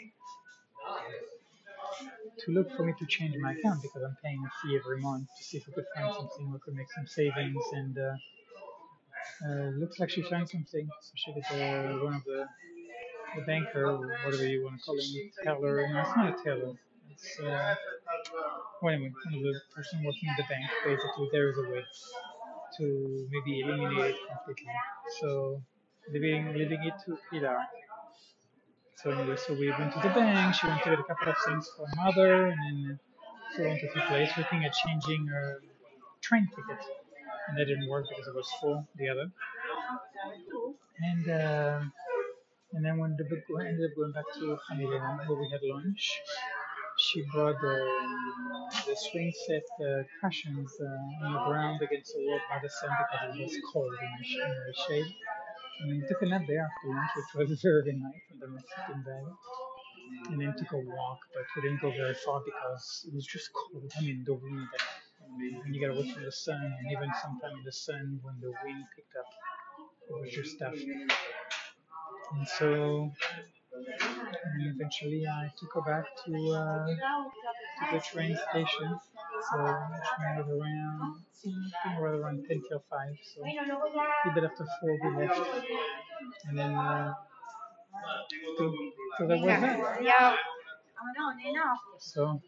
to 2.44 2.52
look 2.52 2.74
for 2.76 2.84
me 2.84 2.94
to 2.98 3.06
change 3.06 3.34
my 3.40 3.52
account 3.52 3.82
because 3.82 4.02
I'm 4.02 4.16
paying 4.24 4.42
a 4.44 4.50
fee 4.60 4.76
every 4.78 5.00
month 5.00 5.26
to 5.36 5.44
see 5.44 5.58
if 5.58 5.66
we 5.66 5.72
could 5.74 5.86
find 5.94 6.14
something 6.14 6.52
we 6.52 6.58
could 6.64 6.74
make 6.74 6.90
some 6.92 7.06
savings 7.06 7.64
and 7.72 7.98
uh, 7.98 8.14
uh, 9.46 9.70
looks 9.78 9.98
like 9.98 10.10
she 10.10 10.22
found 10.22 10.48
something. 10.48 10.88
So 11.02 11.12
she 11.16 11.32
did 11.32 11.44
uh, 11.50 11.98
one 12.04 12.14
of 12.14 12.24
the 12.24 12.46
the 13.36 13.42
banker, 13.42 13.86
or 13.86 14.06
whatever 14.24 14.46
you 14.46 14.64
want 14.64 14.78
to 14.78 14.84
call 14.84 14.96
him, 14.96 15.30
teller. 15.42 15.88
No, 15.92 16.00
it's 16.00 16.16
not 16.16 16.40
a 16.40 16.44
teller. 16.44 16.74
It's 17.10 17.40
uh, 17.40 17.74
well, 18.82 18.94
anyway, 18.94 19.12
the 19.30 19.60
person 19.74 20.04
working 20.04 20.28
at 20.30 20.36
the 20.36 20.44
bank. 20.48 20.64
Basically, 20.84 21.28
there 21.32 21.50
is 21.50 21.58
a 21.58 21.70
way 21.70 21.84
to 22.78 23.28
maybe 23.30 23.60
eliminate 23.60 24.14
it 24.14 24.16
completely. 24.28 24.72
So 25.20 25.62
leaving 26.12 26.52
leaving 26.54 26.84
it 26.84 26.94
to 27.06 27.18
Pilar. 27.30 27.58
So 28.96 29.10
anyway, 29.10 29.36
so 29.36 29.54
we 29.54 29.70
went 29.70 29.92
to 29.94 30.00
the 30.00 30.08
bank. 30.08 30.54
She 30.54 30.66
went 30.66 30.82
to 30.82 30.90
get 30.90 30.98
a 30.98 31.04
couple 31.04 31.28
of 31.28 31.36
things 31.46 31.70
for 31.76 31.86
her 31.86 32.04
mother, 32.04 32.46
and 32.46 32.58
then 32.64 33.00
so 33.56 33.62
went 33.64 33.80
to 33.80 33.88
the 33.94 34.00
place 34.02 34.30
looking 34.36 34.64
at 34.64 34.72
changing 34.72 35.26
her 35.26 35.62
train 36.20 36.48
ticket, 36.48 36.84
and 37.48 37.58
that 37.58 37.66
didn't 37.66 37.88
work 37.88 38.06
because 38.08 38.26
it 38.26 38.34
was 38.34 38.48
full. 38.60 38.86
The 38.96 39.08
other, 39.08 39.30
and 41.00 41.30
uh, 41.30 41.80
and 42.72 42.84
then 42.84 42.98
when 42.98 43.16
the 43.16 43.24
we 43.24 43.66
ended 43.66 43.90
up 43.90 43.96
going 43.96 44.12
back 44.12 44.28
to 44.34 44.58
Jamilena 44.68 45.26
where 45.26 45.38
we 45.38 45.48
had 45.50 45.60
lunch. 45.62 46.20
She 46.98 47.22
brought 47.32 47.60
the 47.60 47.76
the 48.86 48.96
swing 48.96 49.32
set 49.46 49.62
uh, 49.80 50.02
cushions 50.20 50.72
uh, 50.80 51.24
on 51.24 51.32
the 51.32 51.42
ground 51.46 51.80
against 51.80 52.12
the 52.14 52.26
wall 52.26 52.40
by 52.50 52.58
the 52.60 52.68
sun 52.68 52.90
because 52.98 53.38
it 53.38 53.42
was 53.42 53.56
cold 53.72 53.94
in 53.94 54.10
the, 54.18 54.24
in 54.44 54.50
the 54.66 54.74
shade. 54.84 55.14
And 55.80 55.86
we 55.90 56.08
took 56.08 56.20
a 56.22 56.26
nap 56.26 56.42
there 56.48 56.66
after 56.66 56.88
lunch, 56.90 57.10
which 57.16 57.48
was 57.48 57.62
very 57.62 57.92
nice 57.94 58.26
in 58.32 58.38
the 58.40 58.48
Mexican 58.48 59.04
Valley. 59.06 59.34
And 60.30 60.40
then 60.40 60.54
took 60.58 60.72
a 60.72 60.82
walk, 60.82 61.20
but 61.32 61.44
we 61.54 61.62
didn't 61.62 61.80
go 61.80 61.90
very 61.90 62.14
far 62.14 62.42
because 62.44 63.06
it 63.06 63.14
was 63.14 63.26
just 63.26 63.50
cold. 63.54 63.92
I 63.96 64.00
mean, 64.02 64.24
the 64.26 64.34
wind. 64.34 64.66
And 65.64 65.74
you 65.74 65.80
gotta 65.80 65.98
wait 66.00 66.12
for 66.12 66.20
the 66.20 66.32
sun, 66.32 66.58
and 66.58 66.86
even 66.90 67.10
sometimes 67.22 67.62
the 67.64 67.72
sun 67.72 68.18
when 68.22 68.34
the 68.40 68.50
wind 68.64 68.84
picked 68.96 69.14
up, 69.14 69.28
it 70.08 70.20
was 70.20 70.32
just 70.32 70.58
tough. 70.58 70.74
And 72.32 72.46
so, 72.46 73.10
and 73.72 74.74
eventually 74.74 75.26
I 75.26 75.50
took 75.58 75.74
her 75.74 75.80
back 75.80 76.04
to 76.24 76.32
uh, 76.52 76.86
to 76.86 77.96
the 77.96 78.00
train 78.00 78.36
station. 78.50 78.98
So 79.50 79.56
train 79.58 80.36
was 80.36 80.48
around, 80.48 81.22
I 81.84 82.00
around 82.00 82.44
10 82.48 82.62
till 82.68 82.82
5. 82.90 83.08
So 83.34 83.42
a 83.44 84.34
bit 84.34 84.44
after 84.44 84.66
4 84.80 84.98
we 85.04 85.26
left. 85.26 85.40
And 86.48 86.58
then, 86.58 86.74
uh, 86.74 87.14
so, 88.58 88.74
so. 89.18 89.34
Ya. 89.34 90.36
So, 91.98 92.40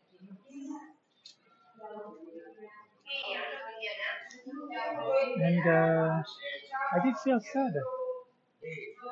and 5.42 5.66
uh, 5.66 6.22
I 6.92 7.04
did 7.04 7.16
feel 7.24 7.40
sad. 7.40 7.74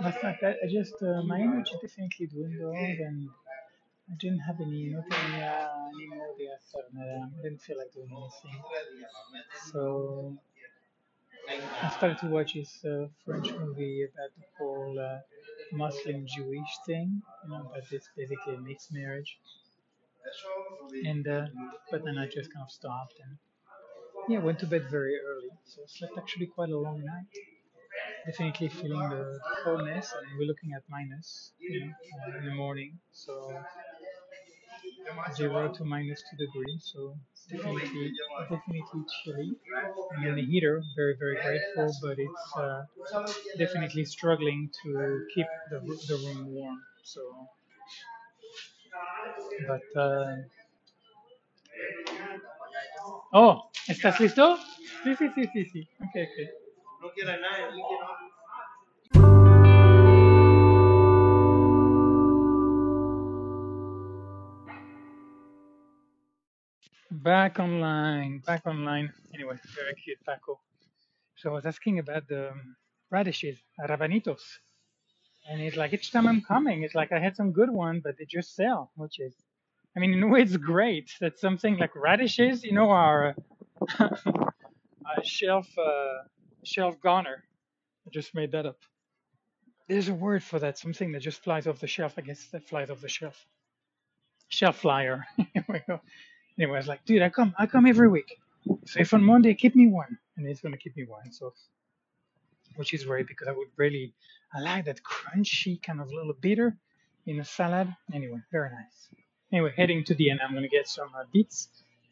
Last 0.01 0.23
night, 0.23 0.39
I, 0.43 0.51
I 0.65 0.67
just, 0.71 0.95
uh, 1.03 1.23
my 1.23 1.41
energy 1.41 1.73
definitely 1.83 2.27
dwindled 2.27 2.77
and 2.77 3.29
I 4.11 4.15
didn't 4.21 4.41
have 4.41 4.61
any 4.61 4.87
nothing 4.89 5.33
uh, 5.43 5.69
anymore 5.95 6.35
the 6.39 6.49
afternoon. 6.57 7.33
I 7.39 7.43
didn't 7.43 7.61
feel 7.61 7.79
like 7.79 7.93
doing 7.93 8.11
anything. 8.11 8.63
So 9.73 10.39
I 11.83 11.91
started 11.97 12.19
to 12.19 12.27
watch 12.27 12.55
this 12.55 12.85
uh, 12.85 13.07
French 13.25 13.51
movie 13.53 14.05
about 14.05 14.31
the 14.37 14.45
whole 14.59 14.99
uh, 14.99 15.19
Muslim 15.73 16.27
Jewish 16.27 16.73
thing, 16.87 17.23
you 17.45 17.51
know, 17.51 17.71
but 17.73 17.85
it's 17.91 18.09
basically 18.17 18.55
a 18.55 18.61
mixed 18.61 18.93
marriage. 18.93 19.39
And 21.05 21.27
uh, 21.27 21.47
but 21.91 22.05
then 22.05 22.19
I 22.19 22.27
just 22.27 22.53
kind 22.53 22.65
of 22.65 22.71
stopped 22.71 23.15
and 23.25 23.39
yeah, 24.29 24.41
went 24.41 24.59
to 24.61 24.67
bed 24.67 24.85
very 24.91 25.17
early, 25.19 25.51
so 25.65 25.83
I 25.83 25.87
slept 25.87 26.19
actually 26.19 26.47
quite 26.47 26.71
a 26.71 26.79
long 26.79 27.03
night. 27.05 27.33
Definitely 28.29 28.69
feeling 28.69 29.09
the 29.09 29.41
coldness, 29.65 30.13
and 30.13 30.39
we're 30.39 30.47
looking 30.47 30.75
at 30.77 30.83
minus, 30.91 31.53
you 31.59 31.81
know, 31.81 31.93
uh, 32.35 32.39
in 32.39 32.45
the 32.45 32.55
morning. 32.55 32.99
So 33.13 33.33
zero 35.35 35.73
to 35.73 35.85
minus 35.85 36.23
two 36.29 36.37
degrees, 36.37 36.91
so 36.93 37.17
definitely 37.51 38.13
definitely 38.51 39.03
chilly. 39.25 39.51
And 40.13 40.27
then 40.27 40.35
the 40.37 40.45
heater, 40.45 40.83
very 40.97 41.17
very 41.19 41.37
grateful, 41.43 41.89
but 42.03 42.17
it's 42.19 42.47
uh, 42.57 42.83
definitely 43.57 44.05
struggling 44.05 44.71
to 44.83 45.27
keep 45.35 45.47
the, 45.71 45.79
the 46.09 46.17
room 46.25 46.55
warm. 46.55 46.79
So, 47.05 47.23
but 49.67 50.01
uh, 50.01 50.37
oh, 53.33 53.71
¿estás 53.89 54.21
listo? 54.21 54.59
Sí, 55.05 55.17
sí, 55.17 55.29
sí, 55.35 55.49
sí, 55.55 55.65
sí. 55.73 55.89
Okay, 56.11 56.25
okay. 56.33 56.68
Back 67.11 67.61
online, 67.61 68.43
back 68.45 68.67
online. 68.67 69.13
Anyway, 69.33 69.57
very 69.77 69.95
cute 69.95 70.19
Paco. 70.27 70.59
So 71.37 71.51
I 71.51 71.53
was 71.53 71.67
asking 71.67 72.01
about 72.01 72.27
the 72.27 72.51
radishes, 73.11 73.59
rabanitos. 73.81 74.43
And 75.49 75.63
it's 75.63 75.77
like 75.77 75.93
each 75.93 76.11
time 76.11 76.27
I'm 76.27 76.41
coming, 76.41 76.83
it's 76.83 76.97
like 76.97 77.13
I 77.13 77.21
had 77.21 77.37
some 77.37 77.53
good 77.53 77.71
one, 77.71 78.01
but 78.03 78.19
they 78.19 78.25
just 78.25 78.57
sell, 78.57 78.91
which 78.97 79.21
is, 79.21 79.35
I 79.97 80.01
mean, 80.01 80.13
in 80.15 80.23
a 80.23 80.27
way, 80.27 80.43
it's 80.43 80.57
great 80.57 81.13
that 81.21 81.39
something 81.39 81.79
like 81.79 81.95
radishes, 81.95 82.65
you 82.65 82.73
know, 82.73 82.91
are 82.91 83.37
a 84.01 85.23
shelf 85.23 85.69
uh, 85.79 86.25
shelf 86.69 87.01
goner. 87.03 87.45
I 88.07 88.11
just 88.11 88.35
made 88.35 88.53
that 88.53 88.67
up. 88.67 88.79
There's 89.89 90.09
a 90.09 90.15
word 90.15 90.45
for 90.45 90.59
that, 90.61 90.79
something 90.79 91.13
that 91.13 91.21
just 91.21 91.43
flies 91.43 91.67
off 91.67 91.81
the 91.81 91.87
shelf. 91.87 92.15
I 92.19 92.23
guess 92.23 92.45
that 92.53 92.69
flies 92.69 92.91
off 92.91 93.01
the 93.01 93.09
shelf. 93.09 93.47
Shelf 94.49 94.79
flyer. 94.79 95.27
Anyway, 96.59 96.77
I 96.77 96.79
was 96.81 96.89
like, 96.89 97.05
dude, 97.05 97.23
I 97.23 97.31
come, 97.31 97.55
I 97.59 97.67
come 97.67 97.87
every 97.87 98.09
week. 98.09 98.37
So 98.87 99.01
if 99.01 99.15
on 99.15 99.23
Monday, 99.23 99.55
keep 99.55 99.77
me 99.77 99.87
one, 99.87 100.19
and 100.37 100.47
he's 100.47 100.61
gonna 100.61 100.77
keep 100.77 100.97
me 100.97 101.05
one. 101.07 101.33
So, 101.33 101.55
which 102.77 102.95
is 102.95 103.05
great 103.05 103.29
because 103.29 103.49
I 103.49 103.53
would 103.53 103.69
really, 103.77 104.15
I 104.55 104.61
like 104.61 104.87
that 104.87 105.01
crunchy 105.03 105.83
kind 105.83 106.01
of 106.01 106.13
little 106.13 106.35
bitter 106.41 106.77
in 107.27 107.41
a 107.41 107.45
salad. 107.45 107.95
Anyway, 108.13 108.41
very 108.53 108.71
nice. 108.71 109.09
Anyway, 109.53 109.73
heading 109.77 110.05
to 110.05 110.15
the 110.15 110.31
end, 110.31 110.41
I'm 110.43 110.55
gonna 110.55 110.69
get 110.69 110.89
some 110.89 111.11
uh, 111.17 111.25
beets. 111.33 111.69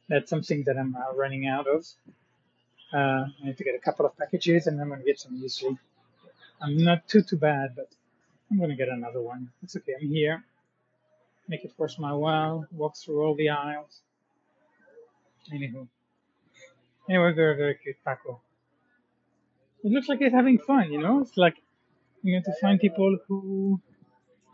That's 0.09 0.31
something 0.31 0.65
that 0.67 0.77
I'm 0.79 0.97
uh, 0.97 1.15
running 1.17 1.47
out 1.47 1.67
of. 1.67 1.87
Uh, 2.93 3.27
I 3.27 3.45
need 3.45 3.59
to 3.59 3.65
get 3.65 3.75
a 3.75 3.79
couple 3.79 4.07
of 4.07 4.17
packages, 4.17 4.67
and 4.67 4.81
I'm 4.81 4.89
gonna 4.89 5.03
get 5.03 5.19
some 5.19 5.41
muesli. 5.41 5.79
I'm 6.63 6.77
not 6.79 7.07
too 7.09 7.23
too 7.23 7.37
bad, 7.37 7.75
but 7.77 7.89
I'm 8.51 8.59
gonna 8.59 8.77
get 8.77 8.89
another 8.89 9.21
one. 9.21 9.51
It's 9.63 9.77
okay. 9.77 9.95
I'm 10.01 10.09
here. 10.09 10.45
Make 11.49 11.65
it 11.65 11.73
worth 11.77 11.99
my 11.99 12.13
while. 12.13 12.67
Walk 12.73 12.97
through 12.97 13.23
all 13.23 13.35
the 13.35 13.51
aisles. 13.51 14.01
Anywho. 15.53 15.87
Anyway, 17.09 17.33
very, 17.33 17.57
very 17.57 17.75
cute 17.77 17.97
Paco. 18.05 18.41
It 19.85 19.93
looks 19.93 20.09
like 20.09 20.19
he's 20.19 20.33
having 20.33 20.59
fun, 20.59 20.93
you 20.93 21.01
know? 21.01 21.21
It's 21.21 21.37
like, 21.37 21.57
you 22.23 22.35
know, 22.35 22.43
to 22.45 22.53
find 22.61 22.81
people 22.81 23.19
who, 23.29 23.81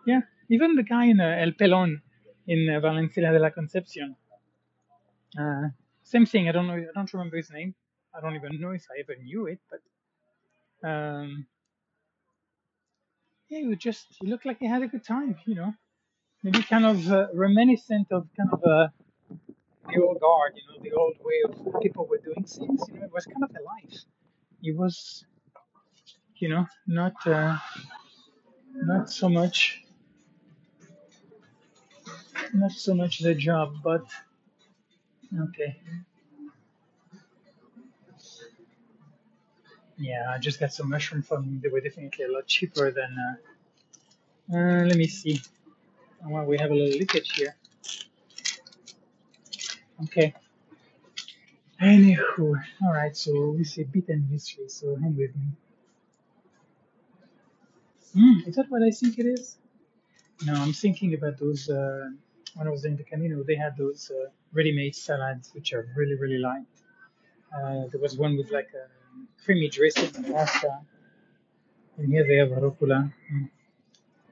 yeah, 0.06 0.20
even 0.50 0.74
the 0.74 0.82
guy 0.82 1.06
in 1.06 1.20
uh, 1.20 1.36
El 1.40 1.52
Pelon 1.52 2.02
in 2.46 2.68
uh, 2.68 2.80
Valencina 2.80 3.32
de 3.32 3.38
la 3.38 3.50
Concepcion. 3.50 4.16
Uh, 5.38 5.68
same 6.02 6.26
thing. 6.26 6.48
I 6.48 6.52
don't 6.52 6.66
know. 6.66 6.74
I 6.74 6.92
don't 6.94 7.12
remember 7.14 7.38
his 7.38 7.50
name. 7.50 7.74
I 8.14 8.20
don't 8.20 8.36
even 8.36 8.60
know 8.60 8.70
if 8.70 8.86
I 8.90 9.00
ever 9.00 9.20
knew 9.22 9.46
it, 9.46 9.60
but 9.70 9.80
um, 10.88 11.46
yeah, 13.48 13.66
was 13.68 13.78
just. 13.78 14.06
He 14.20 14.28
looked 14.28 14.46
like 14.46 14.58
he 14.60 14.66
had 14.66 14.82
a 14.82 14.88
good 14.88 15.04
time, 15.04 15.36
you 15.46 15.54
know. 15.54 15.74
Maybe 16.42 16.62
kind 16.62 16.86
of 16.86 17.10
uh, 17.12 17.28
reminiscent 17.34 18.08
of 18.12 18.28
kind 18.36 18.50
of 18.52 18.64
uh, 18.64 18.88
the 19.88 20.02
old 20.02 20.20
guard, 20.20 20.54
you 20.56 20.62
know, 20.68 20.82
the 20.82 20.92
old 20.96 21.16
way 21.20 21.42
of 21.46 21.82
people 21.82 22.06
were 22.06 22.18
doing 22.18 22.44
things. 22.44 22.82
You 22.88 23.00
know, 23.00 23.06
it 23.06 23.12
was 23.12 23.26
kind 23.26 23.44
of 23.44 23.50
alive. 23.50 24.00
It 24.62 24.76
was, 24.76 25.24
you 26.36 26.48
know, 26.48 26.66
not 26.86 27.14
uh, 27.26 27.58
not 28.74 29.10
so 29.10 29.28
much, 29.28 29.82
not 32.54 32.72
so 32.72 32.94
much 32.94 33.20
the 33.20 33.34
job, 33.34 33.74
but 33.84 34.04
okay. 35.48 35.80
Yeah, 40.02 40.32
I 40.34 40.38
just 40.38 40.58
got 40.58 40.72
some 40.72 40.90
mushroom 40.90 41.22
from 41.22 41.44
them. 41.44 41.60
They 41.62 41.68
were 41.68 41.80
definitely 41.80 42.24
a 42.24 42.32
lot 42.32 42.48
cheaper 42.48 42.90
than. 42.90 43.16
Uh, 44.52 44.56
uh, 44.56 44.84
let 44.84 44.96
me 44.96 45.06
see. 45.06 45.40
Oh, 46.24 46.30
well, 46.30 46.44
we 46.44 46.58
have 46.58 46.72
a 46.72 46.74
little 46.74 46.98
leakage 46.98 47.30
here. 47.36 47.54
Okay. 50.04 50.34
Anywho, 51.80 52.60
all 52.82 52.92
right. 52.92 53.16
So 53.16 53.50
we 53.50 53.62
say 53.62 53.84
bit 53.84 54.08
and 54.08 54.26
history. 54.28 54.68
So 54.68 54.96
hang 54.96 55.16
with 55.16 55.36
me. 55.36 55.48
Hmm, 58.14 58.48
is 58.48 58.56
that 58.56 58.68
what 58.70 58.82
I 58.82 58.90
think 58.90 59.20
it 59.20 59.26
is? 59.26 59.56
No, 60.44 60.54
I'm 60.54 60.72
thinking 60.72 61.14
about 61.14 61.38
those. 61.38 61.70
Uh, 61.70 62.10
when 62.56 62.66
I 62.66 62.70
was 62.70 62.84
in 62.84 62.96
the 62.96 63.04
Camino, 63.04 63.44
they 63.44 63.54
had 63.54 63.76
those 63.76 64.10
uh, 64.10 64.30
ready-made 64.52 64.96
salads, 64.96 65.52
which 65.54 65.72
I 65.72 65.78
really, 65.94 66.16
really 66.16 66.38
liked. 66.38 66.66
Uh, 67.56 67.86
there 67.90 68.00
was 68.00 68.18
one 68.18 68.36
with 68.36 68.50
like 68.50 68.70
a 68.74 69.01
creamy 69.44 69.68
dressing 69.68 70.14
and 70.16 70.32
pasta, 70.32 70.80
and 71.96 72.12
here 72.12 72.26
they 72.26 72.36
have 72.36 72.50
rucola. 72.50 73.12
Mm. 73.32 73.50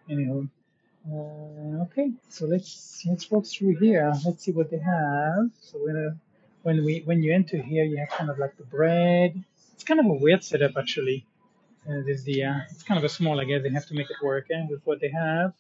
Anyhow, 0.08 0.42
uh, 1.10 1.82
okay, 1.84 2.12
so 2.28 2.46
let's 2.46 3.02
let's 3.08 3.30
walk 3.30 3.46
through 3.46 3.76
here. 3.76 4.12
Let's 4.25 4.44
see 4.44 4.52
what 4.52 4.70
they 4.70 4.78
have. 4.78 5.50
So 5.60 5.78
we're 5.80 6.16
when 6.62 6.84
we 6.84 7.02
when 7.04 7.22
you 7.22 7.32
enter 7.32 7.60
here, 7.60 7.84
you 7.84 7.96
have 7.99 8.10
kind 8.10 8.30
of 8.30 8.38
like 8.38 8.56
the 8.56 8.64
bread. 8.64 9.42
It's 9.75 9.84
kind 9.84 10.00
of 10.00 10.06
a 10.06 10.14
weird 10.14 10.44
setup 10.44 10.76
actually. 10.76 11.26
Uh, 11.88 12.02
there's 12.04 12.25
the 12.25 12.44
uh, 12.44 12.60
it's 12.70 12.82
kind 12.82 12.99
of 12.99 13.04
a 13.04 13.08
small, 13.08 13.40
I 13.40 13.44
guess 13.44 13.62
they 13.62 13.70
have 13.70 13.87
to 13.87 13.94
make 13.94 14.10
it 14.10 14.16
work 14.22 14.46
eh, 14.50 14.66
with 14.68 14.82
what 14.84 15.00
they 15.00 15.10
have. 15.10 15.54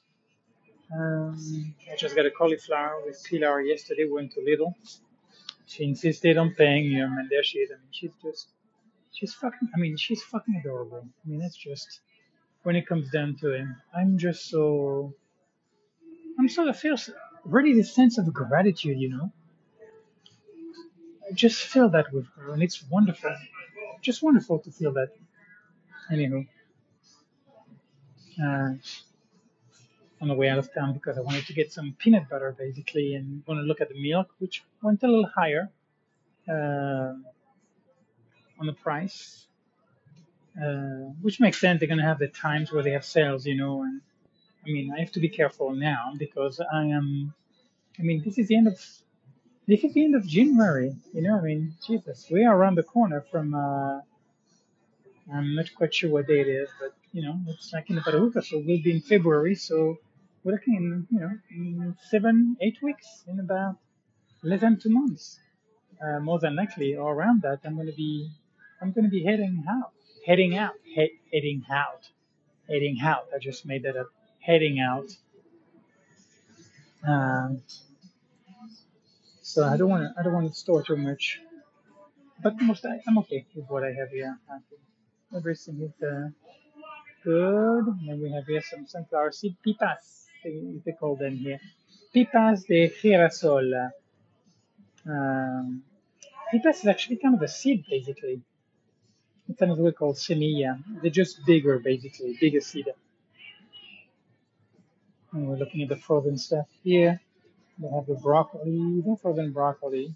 Um, 0.92 1.74
I 1.90 1.96
just 1.96 2.16
got 2.16 2.26
a 2.26 2.30
cauliflower 2.30 3.00
with 3.06 3.24
Pilar 3.28 3.60
yesterday. 3.62 4.06
Went 4.10 4.32
to 4.32 4.40
Lidl. 4.40 4.74
She 5.66 5.84
insisted 5.84 6.36
on 6.36 6.54
paying 6.54 6.90
him, 6.90 7.16
and 7.16 7.30
there 7.30 7.44
she 7.44 7.58
is. 7.60 7.70
I 7.70 7.74
mean, 7.74 7.92
she's 7.92 8.10
just, 8.22 8.48
she's 9.12 9.34
fucking. 9.34 9.68
I 9.74 9.78
mean, 9.78 9.96
she's 9.96 10.22
fucking 10.22 10.56
adorable. 10.60 11.06
I 11.24 11.28
mean, 11.28 11.40
that's 11.40 11.56
just 11.56 12.00
when 12.62 12.76
it 12.76 12.86
comes 12.86 13.10
down 13.10 13.36
to 13.40 13.52
it. 13.52 13.66
I'm 13.94 14.18
just 14.18 14.48
so. 14.48 15.14
I'm 16.38 16.48
sort 16.48 16.68
of 16.68 16.82
really 17.44 17.74
the 17.74 17.84
sense 17.84 18.18
of 18.18 18.32
gratitude, 18.32 18.98
you 18.98 19.10
know. 19.10 19.32
I 21.28 21.32
just 21.34 21.62
feel 21.62 21.88
that 21.90 22.12
with 22.12 22.26
her, 22.36 22.52
and 22.52 22.62
it's 22.62 22.82
wonderful. 22.90 23.34
Just 24.02 24.22
wonderful 24.22 24.58
to 24.60 24.70
feel 24.70 24.92
that. 24.94 25.10
Anyhow, 26.10 26.42
uh, 28.42 28.70
on 30.20 30.28
the 30.28 30.34
way 30.34 30.48
out 30.48 30.58
of 30.58 30.72
town 30.74 30.92
because 30.92 31.16
I 31.16 31.20
wanted 31.20 31.46
to 31.46 31.52
get 31.52 31.72
some 31.72 31.94
peanut 31.98 32.28
butter 32.28 32.54
basically, 32.58 33.14
and 33.14 33.42
want 33.46 33.58
to 33.58 33.62
look 33.62 33.80
at 33.80 33.88
the 33.90 34.02
milk, 34.02 34.28
which 34.38 34.64
went 34.82 35.02
a 35.02 35.06
little 35.06 35.30
higher 35.34 35.70
uh, 36.48 37.14
on 38.60 38.66
the 38.68 38.74
price. 38.74 39.46
uh, 40.62 41.12
which 41.22 41.40
makes 41.40 41.60
sense. 41.60 41.80
They're 41.80 41.88
gonna 41.88 42.04
have 42.04 42.18
the 42.18 42.28
times 42.28 42.72
where 42.72 42.82
they 42.82 42.92
have 42.92 43.04
sales, 43.04 43.46
you 43.46 43.56
know. 43.56 43.82
And 43.82 44.00
I 44.66 44.70
mean, 44.70 44.92
I 44.96 45.00
have 45.00 45.12
to 45.12 45.20
be 45.20 45.30
careful 45.30 45.72
now 45.74 46.12
because 46.18 46.60
I 46.60 46.84
am. 46.86 47.34
I 47.98 48.02
mean, 48.02 48.22
this 48.24 48.38
is 48.38 48.48
the 48.48 48.56
end 48.56 48.68
of 48.68 48.78
this 49.68 49.84
is 49.84 49.94
the 49.94 50.04
end 50.04 50.14
of 50.16 50.26
January. 50.26 50.94
You 51.14 51.22
know, 51.22 51.38
I 51.38 51.42
mean, 51.42 51.74
Jesus, 51.86 52.28
we 52.30 52.44
are 52.44 52.56
around 52.56 52.76
the 52.76 52.84
corner 52.84 53.24
from. 53.30 53.54
Uh, 53.54 54.00
I'm 55.32 55.54
not 55.56 55.74
quite 55.76 55.94
sure 55.94 56.10
what 56.10 56.26
day 56.28 56.40
it 56.40 56.48
is, 56.48 56.70
but 56.80 56.94
you 57.12 57.22
know, 57.22 57.38
it's 57.48 57.72
like 57.72 57.90
in 57.90 57.98
about 57.98 58.14
a 58.14 58.20
week 58.22 58.36
or 58.36 58.42
so. 58.42 58.58
We'll 58.58 58.82
be 58.82 58.92
in 58.92 59.00
February, 59.02 59.54
so 59.54 59.98
we're 60.44 60.52
looking 60.52 60.74
in, 60.76 61.08
you 61.10 61.20
know, 61.20 61.30
in 61.50 61.96
seven, 62.10 62.56
eight 62.60 62.82
weeks, 62.82 63.24
in 63.28 63.40
about 63.40 63.76
less 64.42 64.60
than 64.60 64.78
two 64.80 64.90
months, 64.90 65.38
uh, 66.02 66.20
more 66.20 66.38
than 66.40 66.56
likely, 66.56 66.96
or 66.96 67.14
around 67.14 67.42
that. 67.42 67.60
I'm 67.64 67.76
gonna 67.76 67.92
be, 67.92 68.30
I'm 68.80 68.92
gonna 68.92 69.08
be 69.08 69.24
heading 69.24 69.64
out, 69.68 69.92
heading 70.26 70.56
out, 70.56 70.74
he- 70.84 71.20
heading 71.32 71.64
out 71.70 72.10
heading 72.70 72.98
out. 73.02 73.26
I 73.34 73.38
just 73.38 73.66
made 73.66 73.82
that 73.82 73.96
up. 73.96 74.08
Heading 74.38 74.80
out. 74.80 75.08
Um, 77.06 77.62
so 79.42 79.64
I 79.64 79.76
don't 79.76 79.90
want 79.90 80.04
to. 80.04 80.18
I 80.18 80.22
don't 80.22 80.32
want 80.32 80.48
to 80.48 80.54
store 80.54 80.82
too 80.82 80.96
much. 80.96 81.40
But 82.42 82.60
most 82.62 82.86
I, 82.86 83.00
I'm 83.06 83.18
okay 83.18 83.44
with 83.54 83.66
what 83.68 83.82
I 83.84 83.92
have 83.92 84.10
here. 84.10 84.38
Everything 85.36 85.80
is 85.82 86.02
uh, 86.02 86.28
good. 87.22 87.84
And 87.86 88.08
then 88.08 88.22
we 88.22 88.32
have 88.32 88.46
here 88.46 88.62
some 88.62 88.86
sunflower 88.86 89.32
seed 89.32 89.56
pipas. 89.66 90.24
They, 90.42 90.80
they 90.84 90.92
call 90.92 91.16
them 91.16 91.36
here. 91.36 91.60
Pipas 92.14 92.66
de 92.66 92.88
girasol. 92.88 93.90
Um, 95.06 95.82
pipas 96.52 96.76
is 96.80 96.86
actually 96.86 97.16
kind 97.16 97.34
of 97.34 97.42
a 97.42 97.48
seed, 97.48 97.84
basically. 97.90 98.42
Another 99.58 99.82
way 99.82 99.92
called 99.92 100.16
semilla. 100.16 100.82
They're 101.02 101.10
just 101.10 101.44
bigger, 101.44 101.78
basically, 101.78 102.36
bigger 102.40 102.60
seed. 102.60 102.86
And 105.32 105.48
we're 105.48 105.56
looking 105.56 105.82
at 105.82 105.88
the 105.88 105.96
frozen 105.96 106.38
stuff 106.38 106.66
here. 106.82 107.20
They 107.78 107.88
have 107.88 108.06
the 108.06 108.14
broccoli, 108.14 109.02
the 109.04 109.16
frozen 109.20 109.52
broccoli. 109.52 110.14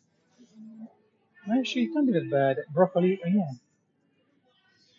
Actually, 1.53 1.85
it's 1.85 1.95
not 1.95 2.07
that 2.07 2.31
bad. 2.31 2.59
Broccoli, 2.73 3.21
oh 3.25 3.29
yeah. 3.29 3.51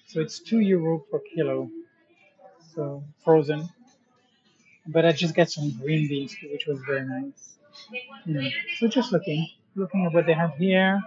So 0.08 0.22
it's 0.22 0.40
two 0.40 0.60
euro 0.60 1.00
per 1.00 1.20
kilo. 1.20 1.70
So 2.74 3.04
frozen. 3.24 3.70
But 4.88 5.06
I 5.06 5.12
just 5.12 5.36
got 5.36 5.50
some 5.50 5.72
green 5.72 6.08
beans 6.08 6.36
which 6.52 6.66
was 6.68 6.80
very 6.88 7.06
nice. 7.08 7.58
Mm. 8.28 8.52
So 8.78 8.88
just 8.88 9.12
looking, 9.12 9.48
looking 9.76 10.06
at 10.06 10.14
what 10.14 10.26
they 10.26 10.34
have 10.34 10.56
here. 10.56 11.02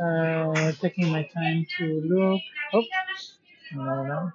Uh, 0.00 0.72
taking 0.80 1.10
my 1.10 1.22
time 1.22 1.66
to 1.78 1.84
look. 2.04 2.40
Oh, 2.72 2.82
no, 3.74 4.04
no. 4.04 4.32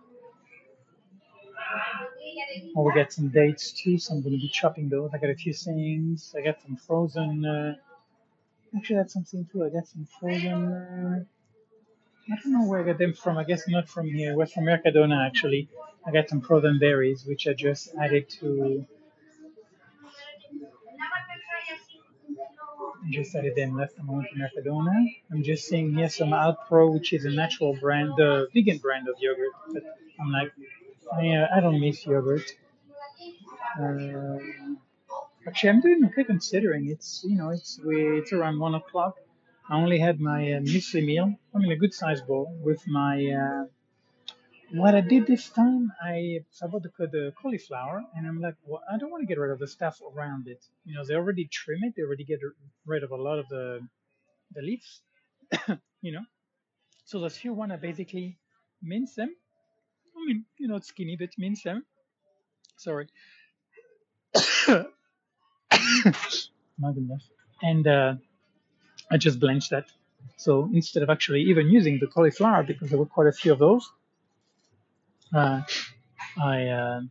Oh, 2.75 2.83
we 2.83 2.93
got 2.93 3.11
some 3.11 3.29
dates 3.29 3.71
too, 3.71 3.97
so 3.97 4.13
I'm 4.13 4.21
going 4.21 4.35
to 4.35 4.39
be 4.41 4.49
chopping 4.49 4.89
those. 4.89 5.09
I 5.13 5.17
got 5.17 5.29
a 5.29 5.35
few 5.35 5.53
things. 5.53 6.33
I 6.37 6.41
got 6.41 6.61
some 6.61 6.75
frozen. 6.75 7.45
Uh, 7.45 7.75
actually, 8.75 8.97
that's 8.97 9.13
something 9.13 9.47
too. 9.51 9.65
I 9.65 9.69
got 9.69 9.87
some 9.87 10.07
frozen. 10.19 10.53
Uh, 10.73 11.23
I 12.31 12.35
don't 12.43 12.53
know 12.53 12.65
where 12.67 12.81
I 12.81 12.83
got 12.83 12.97
them 12.97 13.13
from. 13.13 13.37
I 13.37 13.43
guess 13.43 13.67
not 13.67 13.87
from 13.87 14.07
here. 14.07 14.35
We're 14.35 14.45
from 14.45 14.65
Mercadona 14.65 15.25
actually. 15.25 15.69
I 16.05 16.11
got 16.11 16.29
some 16.29 16.41
frozen 16.41 16.77
berries, 16.79 17.25
which 17.25 17.47
I 17.47 17.53
just 17.53 17.93
added 17.99 18.29
to. 18.41 18.85
Just 23.09 23.35
added 23.35 23.55
them 23.55 23.75
last 23.75 23.95
time 23.95 24.09
I 24.09 24.13
went 24.13 24.27
to 24.29 24.35
Mercadona. 24.35 24.95
I'm 25.31 25.43
just 25.43 25.67
seeing 25.67 25.93
here 25.93 26.09
some 26.09 26.29
Alpro, 26.29 26.93
which 26.93 27.13
is 27.13 27.25
a 27.25 27.29
natural 27.29 27.75
brand, 27.75 28.13
the 28.17 28.47
vegan 28.53 28.77
brand 28.77 29.07
of 29.07 29.15
yogurt. 29.19 29.53
But 29.73 29.83
I'm 30.19 30.31
like, 30.31 30.51
I, 31.13 31.29
uh, 31.29 31.59
don't 31.61 31.79
miss 31.79 32.05
yogurt. 32.05 32.51
Uh, 33.79 34.37
actually, 35.47 35.69
I'm 35.69 35.81
doing 35.81 36.05
okay 36.05 36.23
considering 36.23 36.89
it's 36.89 37.23
you 37.23 37.37
know 37.37 37.49
it's 37.49 37.79
we, 37.85 38.19
it's 38.19 38.33
around 38.33 38.59
one 38.59 38.75
o'clock. 38.75 39.15
I 39.69 39.75
only 39.75 39.99
had 39.99 40.19
my 40.19 40.53
uh, 40.53 40.59
muesli 40.59 41.05
meal. 41.05 41.35
I 41.53 41.57
mean 41.57 41.71
a 41.71 41.75
good 41.77 41.93
sized 41.93 42.27
bowl 42.27 42.57
with 42.63 42.87
my. 42.87 43.13
What 44.71 44.95
I 44.95 45.01
did 45.01 45.27
this 45.27 45.49
time, 45.49 45.93
I 46.03 46.39
I 46.61 46.67
bought 46.67 46.83
the, 46.83 46.91
the 47.07 47.33
cauliflower, 47.41 48.03
and 48.15 48.27
I'm 48.27 48.41
like, 48.41 48.55
well, 48.65 48.81
I 48.91 48.97
don't 48.97 49.11
want 49.11 49.21
to 49.21 49.27
get 49.27 49.39
rid 49.39 49.51
of 49.51 49.59
the 49.59 49.67
stuff 49.67 50.01
around 50.13 50.47
it. 50.47 50.63
You 50.85 50.95
know, 50.95 51.05
they 51.05 51.15
already 51.15 51.45
trim 51.45 51.79
it. 51.83 51.93
They 51.95 52.03
already 52.03 52.25
get 52.25 52.39
rid 52.85 53.03
of 53.03 53.11
a 53.11 53.15
lot 53.15 53.39
of 53.39 53.47
the 53.49 53.87
the 54.53 54.61
leaves. 54.61 55.01
you 56.01 56.11
know, 56.11 56.25
so 57.05 57.19
the 57.21 57.29
few 57.29 57.53
one 57.53 57.71
I 57.71 57.77
basically 57.77 58.37
mince 58.81 59.15
them. 59.15 59.33
I 60.17 60.25
mean, 60.25 60.45
you 60.57 60.67
know, 60.67 60.79
skinny, 60.79 61.15
but 61.19 61.29
mince 61.37 61.63
them. 61.63 61.85
Sorry. 62.77 63.07
My 66.77 66.91
goodness. 66.93 67.29
And 67.61 67.87
uh, 67.87 68.15
I 69.11 69.17
just 69.17 69.39
blanched 69.39 69.71
that. 69.71 69.85
So 70.37 70.69
instead 70.73 71.03
of 71.03 71.09
actually 71.09 71.41
even 71.43 71.69
using 71.69 71.99
the 71.99 72.07
cauliflower, 72.07 72.63
because 72.63 72.89
there 72.89 72.99
were 72.99 73.05
quite 73.05 73.27
a 73.27 73.31
few 73.31 73.53
of 73.53 73.59
those, 73.59 73.89
uh, 75.33 75.61
I 76.41 76.67
uh, 76.67 77.01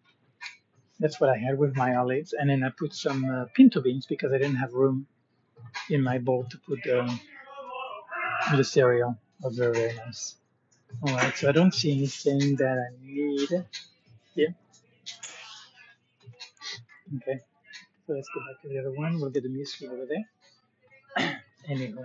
that's 1.00 1.20
what 1.20 1.31
I 1.31 1.37
had 1.37 1.59
with 1.59 1.76
my 1.76 1.96
olives, 1.96 2.33
and 2.33 2.48
then 2.48 2.62
I 2.64 2.70
put 2.70 2.94
some 2.94 3.24
uh, 3.24 3.44
pinto 3.55 3.81
beans 3.81 4.07
because 4.07 4.33
I 4.33 4.38
didn't 4.38 4.57
have 4.57 4.72
room 4.72 5.07
in 5.90 6.02
my 6.02 6.18
bowl 6.18 6.46
to 6.50 6.59
put 6.59 6.87
um, 6.90 7.20
the 8.57 8.64
cereal. 8.64 9.16
Was 9.42 9.59
very 9.59 9.74
very 9.74 9.94
nice. 9.96 10.37
All 11.02 11.14
right, 11.14 11.37
so 11.37 11.48
I 11.48 11.52
don't 11.52 11.74
see 11.74 11.92
anything 11.92 12.57
that 12.57 12.79
I 12.79 13.05
need 13.05 13.48
here. 14.35 14.55
Okay, 17.16 17.40
so 18.07 18.14
let's 18.14 18.29
go 18.35 18.40
back 18.40 18.62
to 18.62 18.68
the 18.68 18.79
other 18.79 18.92
one. 18.92 19.20
We'll 19.20 19.31
get 19.31 19.42
the 19.42 19.48
muesli 19.48 19.88
over 19.88 20.07
there. 20.07 21.40
Anyhow, 21.68 22.02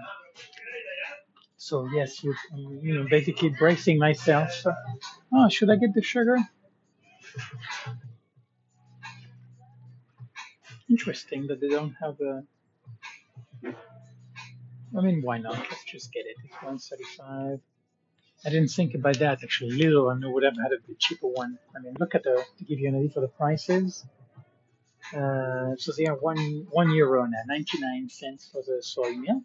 so 1.62 1.88
yes, 1.94 2.24
you 2.24 2.34
you 2.82 2.96
know 2.96 3.06
basically 3.08 3.50
bracing 3.50 4.00
myself. 4.00 4.50
Oh, 5.32 5.48
should 5.48 5.70
I 5.70 5.76
get 5.76 5.94
the 5.94 6.02
sugar? 6.02 6.38
Interesting 10.90 11.46
that 11.48 11.62
they 11.62 11.70
don't 11.70 11.94
have 12.02 12.20
a. 12.20 12.44
I 14.98 15.02
mean, 15.06 15.22
why 15.22 15.38
not? 15.38 15.60
Let's 15.60 15.84
just 15.84 16.12
get 16.12 16.26
it. 16.26 16.36
It's 16.44 16.54
135. 16.54 17.60
I 18.44 18.50
didn't 18.50 18.70
think 18.70 18.96
about 18.96 19.20
that 19.20 19.44
actually. 19.44 19.74
Little, 19.84 20.10
I 20.10 20.16
would 20.34 20.44
have 20.44 20.58
had 20.58 20.72
a 20.72 20.80
cheaper 20.98 21.28
one. 21.28 21.60
I 21.76 21.80
mean, 21.84 21.94
look 22.00 22.16
at 22.16 22.24
the 22.24 22.44
to 22.58 22.64
give 22.64 22.80
you 22.80 22.90
an 22.90 22.96
idea 22.96 23.12
for 23.12 23.22
the 23.22 23.34
prices. 23.42 24.04
Uh, 25.16 25.76
so 25.78 25.92
they 25.96 26.08
are 26.08 26.16
one 26.16 26.66
one 26.72 26.90
euro 26.90 27.24
now, 27.26 27.44
99 27.46 28.10
cents 28.10 28.50
for 28.52 28.64
the 28.64 28.82
soy 28.82 29.12
milk, 29.14 29.44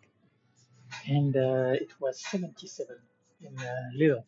and 1.06 1.36
uh, 1.36 1.72
it 1.72 1.90
was 2.00 2.20
77 2.20 2.96
in 3.42 3.58
uh, 3.58 3.72
Lidl, 3.98 4.24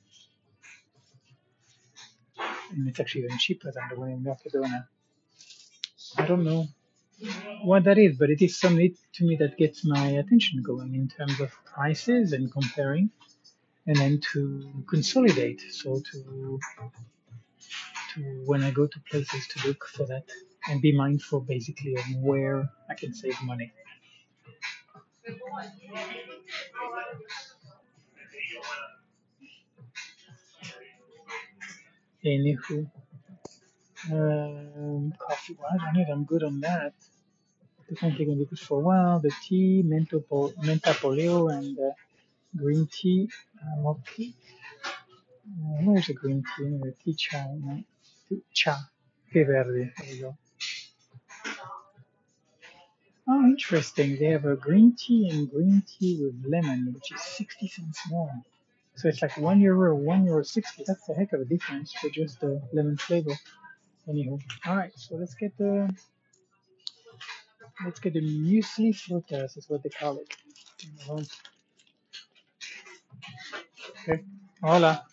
and 2.70 2.88
it's 2.88 3.00
actually 3.00 3.24
even 3.24 3.38
cheaper 3.38 3.72
than 3.72 3.85
the 3.90 4.00
one 4.00 4.11
in 4.11 4.24
Mercadona. 4.24 4.87
I 6.16 6.26
don't 6.26 6.44
know 6.44 6.66
what 7.62 7.85
that 7.85 7.98
is, 7.98 8.16
but 8.16 8.31
it 8.31 8.42
is 8.42 8.59
something 8.59 8.94
to 9.14 9.24
me 9.24 9.37
that 9.37 9.57
gets 9.57 9.85
my 9.85 10.07
attention 10.22 10.62
going 10.62 10.94
in 10.94 11.09
terms 11.09 11.40
of 11.40 11.52
prices 11.64 12.33
and 12.33 12.50
comparing, 12.52 13.11
and 13.87 13.96
then 13.96 14.20
to 14.33 14.85
consolidate. 14.88 15.61
So 15.70 16.00
to 16.12 16.61
to 18.14 18.42
when 18.46 18.62
I 18.62 18.70
go 18.70 18.87
to 18.87 19.00
places 19.11 19.46
to 19.48 19.68
look 19.68 19.85
for 19.87 20.07
that 20.07 20.24
and 20.68 20.81
be 20.81 20.96
mindful 20.96 21.40
basically 21.40 21.94
of 21.96 22.04
where 22.20 22.70
I 22.88 22.94
can 22.94 23.14
save 23.14 23.40
money. 23.42 23.72
Anywho, 32.25 32.90
um, 34.12 35.12
coffee 35.18 35.57
wise 35.59 35.81
on 35.88 35.97
it, 35.97 36.09
I'm 36.11 36.25
good 36.25 36.42
on 36.42 36.61
that. 36.61 36.92
Definitely 37.88 38.25
gonna 38.27 38.38
be 38.38 38.44
good 38.47 38.59
for 38.59 38.81
a 38.81 38.83
while. 38.83 39.21
The 39.21 39.33
tea, 39.44 39.83
menta 39.87 40.21
poleo, 41.01 41.49
and 41.57 41.79
uh, 41.79 41.92
green 42.57 42.88
tea. 42.92 43.29
Um, 43.62 43.87
okay. 43.87 44.35
Uh, 45.47 45.83
where's 45.85 46.07
the 46.07 46.14
green 46.14 46.42
tea? 46.57 46.66
Anyway, 46.66 46.92
tea 47.05 47.14
cha, 47.14 47.47
no? 47.49 47.83
tea 48.29 48.42
cha, 48.53 48.79
tea 49.33 49.44
verde. 49.44 49.92
There 49.99 50.14
you 50.14 50.23
go. 50.23 50.47
Oh, 53.28 53.44
interesting. 53.44 54.18
They 54.18 54.26
have 54.26 54.46
a 54.46 54.56
green 54.56 54.96
tea 54.98 55.30
and 55.30 55.50
green 55.50 55.82
tea 55.86 56.20
with 56.22 56.50
lemon, 56.50 56.92
which 56.94 57.12
is 57.12 57.22
60 57.22 57.68
cents 57.68 58.00
more. 58.10 58.32
So 58.96 59.08
it's 59.08 59.22
like 59.22 59.36
one 59.38 59.60
euro, 59.60 59.96
one 59.96 60.24
euro 60.26 60.44
sixty. 60.44 60.84
That's 60.86 61.08
a 61.08 61.14
heck 61.14 61.32
of 61.32 61.40
a 61.42 61.46
difference 61.46 61.92
for 61.94 62.10
just 62.10 62.40
the 62.40 62.62
lemon 62.72 62.96
flavor. 62.98 63.32
Anywho, 64.08 64.40
all 64.66 64.76
right. 64.76 64.92
So 64.96 65.16
let's 65.16 65.34
get 65.34 65.56
the 65.58 65.88
let's 67.84 68.00
get 68.00 68.14
the 68.14 68.20
muesli 68.22 68.94
frutas 68.94 69.56
is 69.58 69.66
what 69.68 69.82
they 69.82 69.90
call 69.90 70.18
it. 70.18 70.34
Okay. 74.02 74.24
Hola. 74.62 75.04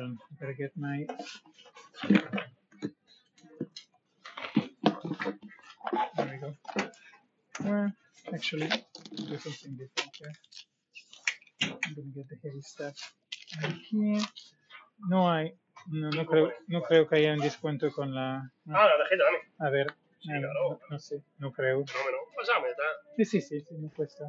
On. 0.00 0.18
I 0.30 0.40
gotta 0.40 0.54
get 0.54 0.76
my. 0.76 1.06
There 6.16 6.30
we 6.30 6.36
go. 6.38 6.54
Well, 7.64 7.92
actually, 8.32 8.68
do 8.68 9.38
something 9.38 9.76
different 9.76 10.16
here. 10.16 10.32
I'm 11.62 11.94
gonna 11.94 12.08
get 12.14 12.28
the 12.28 12.36
heavy 12.42 12.60
stuff 12.62 12.94
right 13.62 13.74
here. 13.90 14.22
No 15.08 15.28
hay. 15.30 15.54
No, 15.88 16.10
no 16.10 16.26
creo, 16.26 16.52
no 16.68 16.82
creo 16.82 17.08
que 17.08 17.16
haya 17.16 17.32
un 17.32 17.40
descuento 17.40 17.90
con 17.92 18.14
la. 18.14 18.50
no. 18.64 18.76
Ah, 18.76 18.86
la 18.86 18.98
tarjeta, 18.98 19.24
dame. 19.24 19.38
A 19.58 19.70
ver. 19.70 19.94
Sí, 20.20 20.28
claro. 20.28 20.52
no, 20.52 20.80
no 20.90 20.98
sé. 20.98 21.22
No 21.38 21.52
creo. 21.52 21.84
Fenómeno. 21.86 22.18
Pásame, 22.36 22.68
está. 22.70 22.82
Sí, 23.16 23.24
sí, 23.24 23.40
sí, 23.40 23.60
sí, 23.60 23.74
me 23.76 23.90
cuesta. 23.90 24.24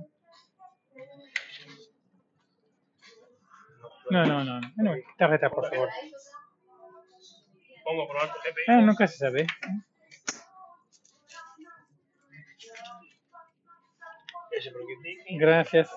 No, 4.12 4.26
no, 4.26 4.44
no. 4.44 4.60
no. 4.60 4.68
Anyway, 4.78 5.04
tarjeta, 5.18 5.50
por 5.50 5.70
favor. 5.70 5.90
Pongo 7.86 8.08
por 8.08 8.18
alto 8.22 8.36
GPI. 8.44 8.64
Ah, 8.68 8.82
nunca 8.82 9.08
se 9.08 9.18
sabe. 9.18 9.48
Ese 14.52 14.72
por 14.72 14.82
aquí. 14.82 15.38
Gracias. 15.38 15.90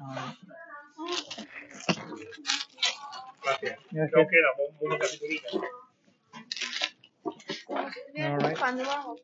Ah, 0.00 0.34
Gracias. 3.44 3.78
Gracias. 3.90 4.10
Creo 4.12 4.28
que 4.28 4.38
era 4.38 4.48
muy 4.58 4.88
muy 4.88 4.98
capitulita. 4.98 5.48
All 8.16 8.38
right. 8.40 8.58
Cuando 8.58 8.84
vamos. 8.84 9.20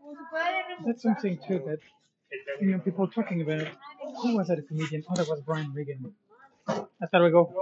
Como 0.00 0.14
se 0.16 0.22
puede 0.30 0.84
That's 0.84 1.02
something 1.02 1.38
too 1.46 1.60
that 1.60 1.78
you 2.60 2.72
know 2.72 2.80
people 2.80 3.04
are 3.04 3.12
talking 3.12 3.40
about. 3.40 3.68
Who 4.22 4.36
was 4.36 4.48
that 4.48 4.58
a 4.58 4.62
comedian? 4.62 5.04
Oh, 5.10 5.14
that 5.16 5.28
was 5.28 5.40
Brian 5.40 5.72
Regan. 5.72 6.14
Hasta 7.00 7.18
luego. 7.18 7.52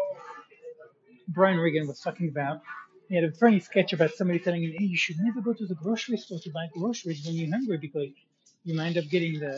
Brian 1.29 1.59
Regan 1.59 1.87
was 1.87 2.01
talking 2.01 2.29
about. 2.29 2.61
He 3.09 3.15
had 3.15 3.25
a 3.25 3.33
funny 3.33 3.61
sketch 3.61 3.93
about 3.93 4.11
somebody 4.13 4.41
telling 4.41 4.63
him, 4.65 4.73
"Hey, 4.79 4.85
you 4.85 4.97
should 4.97 5.19
never 5.21 5.41
go 5.41 5.55
to 5.55 5.67
the 5.67 5.75
grocery 5.75 6.19
store 6.19 6.39
to 6.41 6.51
buy 6.51 6.69
groceries 6.73 7.25
when 7.25 7.35
you're 7.35 7.51
hungry 7.51 7.79
because 7.79 8.11
you 8.65 8.75
might 8.75 8.89
end 8.89 8.99
up 8.99 9.09
getting 9.09 9.41
the 9.41 9.55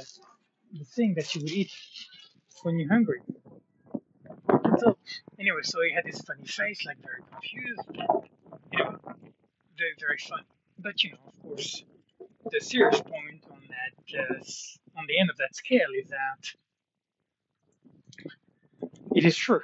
the 0.78 0.84
thing 0.84 1.14
that 1.14 1.34
you 1.34 1.42
would 1.42 1.50
eat 1.50 1.72
when 2.62 2.78
you're 2.78 2.88
hungry." 2.88 3.20
And 4.64 4.78
so, 4.78 4.96
anyway, 5.40 5.62
so 5.62 5.82
he 5.82 5.92
had 5.92 6.04
this 6.04 6.20
funny 6.20 6.46
face, 6.46 6.84
like 6.86 6.98
very 7.02 7.22
confused, 7.32 7.88
you 8.72 8.78
know, 8.78 9.02
very 9.76 9.94
very 9.98 10.18
funny. 10.18 10.46
But 10.78 11.02
you 11.02 11.10
know, 11.12 11.24
of 11.26 11.42
course, 11.42 11.84
the 12.50 12.60
serious 12.60 13.00
point 13.00 13.42
on 13.50 13.62
that 13.76 14.20
uh, 14.20 14.98
on 14.98 15.06
the 15.08 15.18
end 15.18 15.30
of 15.30 15.36
that 15.38 15.54
scale 15.56 15.90
is 16.00 16.08
that 16.10 16.42
it 19.22 19.28
is 19.28 19.36
true. 19.36 19.60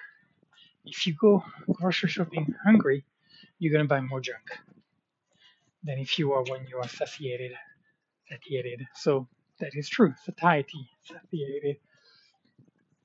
If 0.84 1.06
you 1.06 1.14
go 1.14 1.42
grocery 1.72 2.08
shopping 2.08 2.54
hungry, 2.64 3.04
you're 3.58 3.72
gonna 3.72 3.88
buy 3.88 4.00
more 4.00 4.20
junk 4.20 4.46
than 5.82 5.98
if 5.98 6.16
you 6.18 6.32
are 6.32 6.44
when 6.44 6.64
you 6.68 6.78
are 6.78 6.88
satiated. 6.88 7.52
Satiated. 8.28 8.86
So 8.94 9.26
that 9.58 9.72
is 9.74 9.88
true. 9.88 10.14
Satiety. 10.24 10.88
Satiated. 11.02 11.76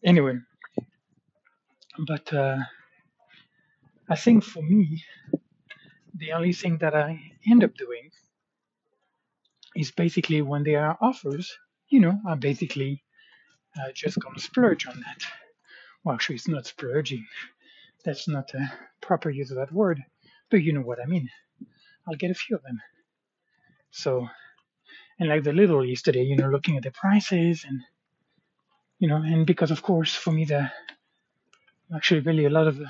Anyway, 0.06 0.38
but 2.06 2.32
uh, 2.32 2.60
I 4.08 4.16
think 4.16 4.44
for 4.44 4.62
me, 4.62 5.04
the 6.14 6.34
only 6.34 6.54
thing 6.54 6.78
that 6.80 6.94
I 6.94 7.20
end 7.50 7.64
up 7.64 7.74
doing 7.76 8.12
is 9.76 9.92
basically 9.92 10.44
when 10.44 10.64
there 10.64 10.86
are 10.86 10.98
offers, 11.02 11.52
you 11.90 12.00
know, 12.00 12.20
I 12.28 12.36
basically 12.36 13.04
uh, 13.76 13.92
just 13.96 14.20
gonna 14.20 14.40
splurge 14.40 14.86
on 14.86 15.00
that. 15.00 15.43
Well, 16.04 16.16
actually, 16.16 16.36
it's 16.36 16.48
not 16.48 16.66
splurging. 16.66 17.26
That's 18.04 18.28
not 18.28 18.54
a 18.54 18.72
proper 19.02 19.30
use 19.30 19.52
of 19.52 19.58
that 19.58 19.72
word, 19.72 20.04
but 20.52 20.62
you 20.62 20.74
know 20.74 20.82
what 20.82 21.00
I 21.02 21.06
mean. 21.06 21.30
I'll 22.08 22.16
get 22.16 22.32
a 22.32 22.36
few 22.36 22.58
of 22.58 22.64
them. 22.64 22.82
So, 23.92 24.28
and 25.20 25.30
like 25.30 25.44
the 25.44 25.54
little 25.54 25.86
yesterday, 25.86 26.24
you 26.24 26.36
know, 26.36 26.50
looking 26.50 26.76
at 26.78 26.84
the 26.84 26.92
prices 26.92 27.64
and, 27.68 27.82
you 29.00 29.08
know, 29.08 29.18
and 29.18 29.46
because 29.46 29.72
of 29.72 29.82
course 29.82 30.14
for 30.16 30.32
me 30.32 30.46
the 30.46 30.70
actually 31.96 32.22
really 32.22 32.46
a 32.46 32.50
lot 32.50 32.68
of 32.68 32.82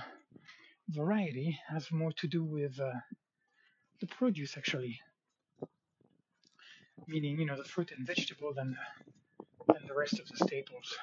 variety 0.90 1.60
has 1.70 1.92
more 1.92 2.12
to 2.14 2.28
do 2.28 2.44
with 2.44 2.80
uh, 2.80 2.92
the 4.00 4.08
produce 4.08 4.58
actually, 4.58 5.00
meaning 7.08 7.40
you 7.40 7.46
know 7.46 7.58
the 7.58 7.64
fruit 7.64 7.92
and 7.96 8.08
vegetable 8.08 8.54
than 8.54 8.72
the, 8.72 9.74
than 9.74 9.88
the 9.88 9.94
rest 9.96 10.20
of 10.20 10.28
the 10.30 10.38
staples. 10.38 10.98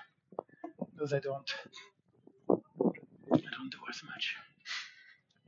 Those 0.96 1.12
I 1.12 1.20
don't 1.20 1.50
don't 3.60 3.70
do 3.70 3.78
as 3.90 4.02
much. 4.04 4.36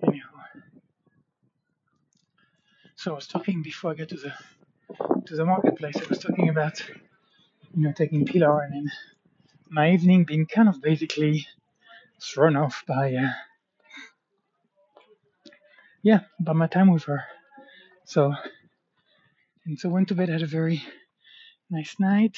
Anyhow, 0.07 0.29
so 2.97 3.13
I 3.13 3.15
was 3.15 3.27
talking 3.27 3.63
before 3.63 3.93
I 3.93 3.95
get 3.95 4.11
to 4.11 4.17
the 4.17 4.33
to 5.27 5.37
the 5.37 5.47
marketplace. 5.47 5.97
I 5.97 6.07
was 6.09 6.19
talking 6.19 6.49
about 6.51 6.79
you 7.75 7.83
know 7.85 7.93
taking 7.93 8.27
Pilar 8.27 8.63
and 8.63 8.75
then 8.75 8.93
my 9.71 9.93
evening 9.93 10.25
being 10.25 10.45
kind 10.45 10.69
of 10.69 10.83
basically 10.83 11.47
thrown 12.21 12.57
off 12.57 12.85
by 12.87 13.15
uh, 13.15 13.33
yeah 16.03 16.21
by 16.39 16.53
my 16.53 16.67
time 16.67 16.93
with 16.93 17.05
her. 17.05 17.25
So 18.05 18.35
and 19.65 19.79
so 19.79 19.89
went 19.89 20.09
to 20.09 20.15
bed 20.15 20.29
had 20.29 20.43
a 20.43 20.47
very 20.47 20.83
nice 21.71 21.97
night. 21.99 22.37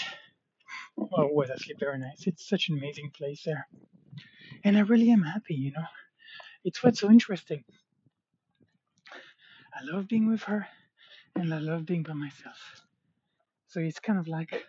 Well, 0.97 1.31
was 1.33 1.51
I 1.51 1.57
sleep 1.57 1.81
very 1.81 1.99
nice. 1.99 2.29
It's 2.29 2.49
such 2.49 2.69
an 2.69 2.79
amazing 2.79 3.11
place 3.11 3.43
there, 3.45 3.67
and 4.65 4.77
I 4.77 4.81
really 4.81 5.11
am 5.11 5.23
happy. 5.23 5.55
You 5.55 5.73
know, 5.73 5.87
it's 6.65 6.83
what's 6.83 7.01
so 7.01 7.11
interesting. 7.11 7.65
I 9.75 9.85
love 9.85 10.09
being 10.09 10.29
with 10.29 10.43
her, 10.45 10.67
and 11.37 11.53
I 11.53 11.59
love 11.59 11.87
being 11.87 12.03
by 12.03 12.15
myself. 12.15 12.59
So 13.69 13.81
it's 13.81 14.01
kind 14.01 14.19
of 14.19 14.29
like 14.29 14.65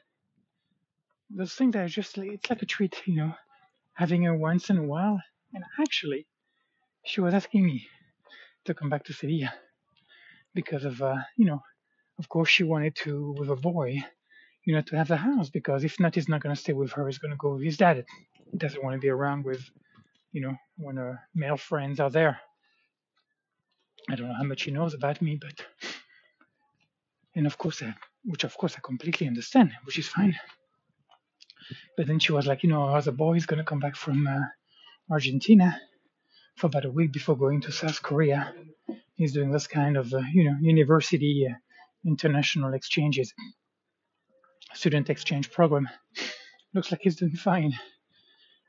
those 1.29 1.53
things 1.53 1.73
that 1.73 1.85
are 1.85 1.87
just 1.87 2.17
it's 2.17 2.49
like 2.49 2.61
a 2.61 2.65
treat, 2.65 2.95
you 3.05 3.15
know, 3.15 3.33
having 3.93 4.23
her 4.23 4.35
once 4.35 4.69
in 4.69 4.77
a 4.77 4.83
while. 4.83 5.21
And 5.53 5.63
actually, 5.79 6.27
she 7.05 7.21
was 7.21 7.33
asking 7.33 7.65
me 7.65 7.87
to 8.65 8.73
come 8.73 8.89
back 8.89 9.05
to 9.05 9.13
Sevilla 9.13 9.53
because 10.53 10.85
of, 10.85 11.01
uh, 11.01 11.17
you 11.37 11.45
know, 11.45 11.61
of 12.19 12.29
course, 12.29 12.49
she 12.49 12.63
wanted 12.63 12.95
to 12.97 13.35
with 13.37 13.49
a 13.49 13.55
boy, 13.55 13.97
you 14.65 14.73
know, 14.75 14.81
to 14.81 14.97
have 14.97 15.07
the 15.07 15.17
house 15.17 15.49
because 15.49 15.83
if 15.83 15.99
not, 15.99 16.15
he's 16.15 16.29
not 16.29 16.41
going 16.41 16.55
to 16.55 16.61
stay 16.61 16.73
with 16.73 16.91
her. 16.93 17.07
He's 17.07 17.17
going 17.19 17.31
to 17.31 17.37
go 17.37 17.53
with 17.55 17.63
his 17.63 17.77
dad. 17.77 18.05
He 18.51 18.57
doesn't 18.57 18.83
want 18.83 18.95
to 18.95 18.99
be 18.99 19.09
around 19.09 19.45
with, 19.45 19.63
you 20.35 20.41
know, 20.41 20.55
when 20.77 20.97
her 20.97 21.21
male 21.33 21.55
friends 21.55 22.01
are 22.01 22.09
there. 22.09 22.41
I 24.09 24.15
don't 24.15 24.27
know 24.27 24.35
how 24.37 24.43
much 24.43 24.63
he 24.63 24.71
knows 24.71 24.93
about 24.93 25.21
me, 25.21 25.39
but 25.39 25.65
and 27.35 27.47
of 27.47 27.57
course, 27.57 27.81
I, 27.81 27.95
which 28.25 28.43
of 28.43 28.55
course 28.57 28.75
I 28.75 28.81
completely 28.83 29.27
understand, 29.27 29.71
which 29.85 29.97
is 29.97 30.09
fine. 30.09 30.35
But 31.95 32.07
then 32.07 32.19
she 32.19 32.33
was 32.33 32.47
like, 32.47 32.63
you 32.63 32.69
know, 32.69 32.93
as 32.93 33.07
a 33.07 33.13
boy, 33.13 33.39
going 33.47 33.59
to 33.59 33.63
come 33.63 33.79
back 33.79 33.95
from 33.95 34.27
uh, 34.27 34.41
Argentina 35.09 35.79
for 36.57 36.67
about 36.67 36.83
a 36.83 36.91
week 36.91 37.13
before 37.13 37.37
going 37.37 37.61
to 37.61 37.71
South 37.71 38.01
Korea. 38.03 38.53
He's 39.15 39.31
doing 39.31 39.51
this 39.51 39.67
kind 39.67 39.95
of, 39.95 40.13
uh, 40.13 40.21
you 40.33 40.43
know, 40.43 40.57
university 40.59 41.47
uh, 41.49 41.55
international 42.05 42.73
exchanges, 42.73 43.33
student 44.73 45.09
exchange 45.09 45.49
program. 45.49 45.87
Looks 46.73 46.91
like 46.91 46.99
he's 47.03 47.15
doing 47.15 47.37
fine. 47.37 47.73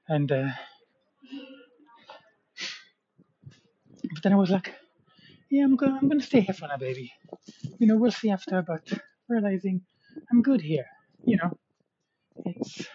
And 0.09 0.31
uh, 0.31 0.51
but 4.13 4.23
then 4.23 4.33
I 4.33 4.37
was 4.37 4.51
like, 4.51 4.73
yeah, 5.51 5.65
I'm 5.65 5.77
going, 5.77 5.93
I'm 5.93 6.09
going 6.09 6.21
to 6.21 6.27
stay 6.27 6.41
here 6.41 6.55
for 6.55 6.69
now, 6.69 6.77
baby. 6.77 7.13
You 7.79 7.87
know, 7.87 7.97
we'll 7.97 8.11
see 8.11 8.31
after. 8.31 8.63
But 8.63 8.93
realizing 9.29 9.83
I'm 10.31 10.43
good 10.43 10.61
here. 10.61 10.87
You 11.25 11.39
know, 11.39 11.59
it's 12.45 12.87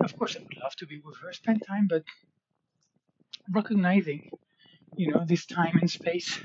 of 0.00 0.16
course 0.18 0.36
I 0.36 0.40
would 0.40 0.56
love 0.62 0.76
to 0.76 0.86
be 0.86 1.00
with 1.04 1.16
her, 1.22 1.32
spend 1.32 1.62
time, 1.66 1.86
but 1.88 2.04
recognizing, 3.52 4.30
you 4.96 5.12
know, 5.12 5.24
this 5.26 5.46
time 5.46 5.78
and 5.80 5.90
space, 5.90 6.38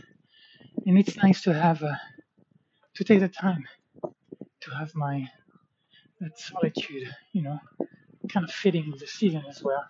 and 0.86 0.98
it's 0.98 1.18
nice 1.18 1.42
to 1.44 1.54
have 1.54 1.84
uh, 1.84 1.96
to 2.96 3.04
take 3.04 3.20
the 3.20 3.28
time 3.28 3.66
to 4.62 4.72
have 4.72 4.94
my 4.96 5.28
that 6.20 6.38
solitude, 6.40 7.14
you 7.34 7.42
know, 7.42 7.60
kind 8.30 8.46
of 8.46 8.52
fitting 8.52 8.92
with 8.92 9.00
the 9.00 9.08
season 9.08 9.44
as 9.50 9.64
well, 9.64 9.84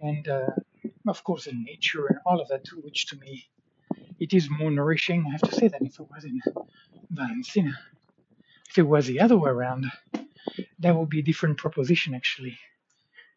and 0.00 0.28
uh, 0.28 0.46
of 1.08 1.24
course 1.24 1.46
in 1.46 1.64
nature 1.64 2.06
and 2.06 2.18
all 2.26 2.40
of 2.40 2.48
that 2.48 2.66
which 2.82 3.06
to 3.06 3.16
me 3.16 3.48
it 4.18 4.34
is 4.34 4.48
more 4.50 4.70
nourishing. 4.70 5.24
I 5.26 5.32
have 5.32 5.42
to 5.42 5.54
say 5.54 5.68
that 5.68 5.82
if 5.82 5.98
it 6.00 6.06
was 6.10 6.24
in 6.24 6.40
Valencia, 7.10 7.72
if 8.68 8.78
it 8.78 8.82
was 8.82 9.06
the 9.06 9.20
other 9.20 9.38
way 9.38 9.50
around, 9.50 9.86
that 10.80 10.96
would 10.96 11.08
be 11.08 11.20
a 11.20 11.22
different 11.30 11.58
proposition 11.58 12.14
actually. 12.14 12.58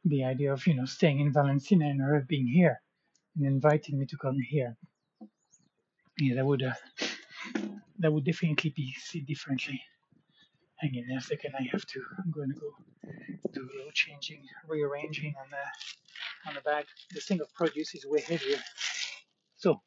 The 0.06 0.24
idea 0.26 0.54
of 0.54 0.66
you 0.66 0.74
know 0.74 0.86
staying 0.86 1.20
in 1.20 1.32
Valencia 1.32 1.78
and 1.80 2.02
her 2.02 2.26
being 2.28 2.48
here 2.48 2.82
and 3.36 3.46
inviting 3.46 4.00
me 4.00 4.06
to 4.08 4.18
come 4.18 4.40
here, 4.40 4.76
yeah, 6.20 6.36
that 6.36 6.46
would 6.46 6.64
uh, 6.64 6.74
that 8.00 8.12
would 8.12 8.26
definitely 8.26 8.72
be 8.76 8.94
seen 8.98 9.26
differently. 9.26 9.82
Hang 10.78 10.96
in 10.96 11.08
there 11.08 11.20
a 11.20 11.22
second. 11.22 11.54
I 11.60 11.68
have 11.72 11.86
to. 11.86 12.02
I'm 12.18 12.32
going 12.32 12.50
to 12.50 12.60
go 12.60 12.72
do 13.54 13.62
a 13.62 13.78
little 13.78 13.92
changing, 13.94 14.44
rearranging 14.68 15.36
on 15.40 15.48
the 15.52 15.58
on 16.48 16.56
the 16.56 16.62
bag. 16.62 16.86
This 17.12 17.26
thing 17.26 17.42
of 17.42 17.54
produce 17.54 17.96
is 17.96 18.06
way 18.06 18.22
heavier. 18.22 18.60
So 19.58 19.82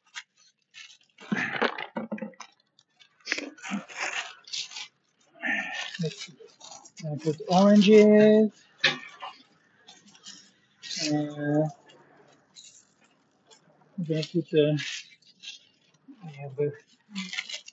let's. 6.01 6.31
I 7.05 7.17
put 7.23 7.41
oranges. 7.49 8.51
Uh, 11.11 11.67
I'm 13.97 14.03
gonna 14.07 14.23
put 14.23 14.49
the 14.49 14.79
have 16.41 16.55
the 16.55 16.71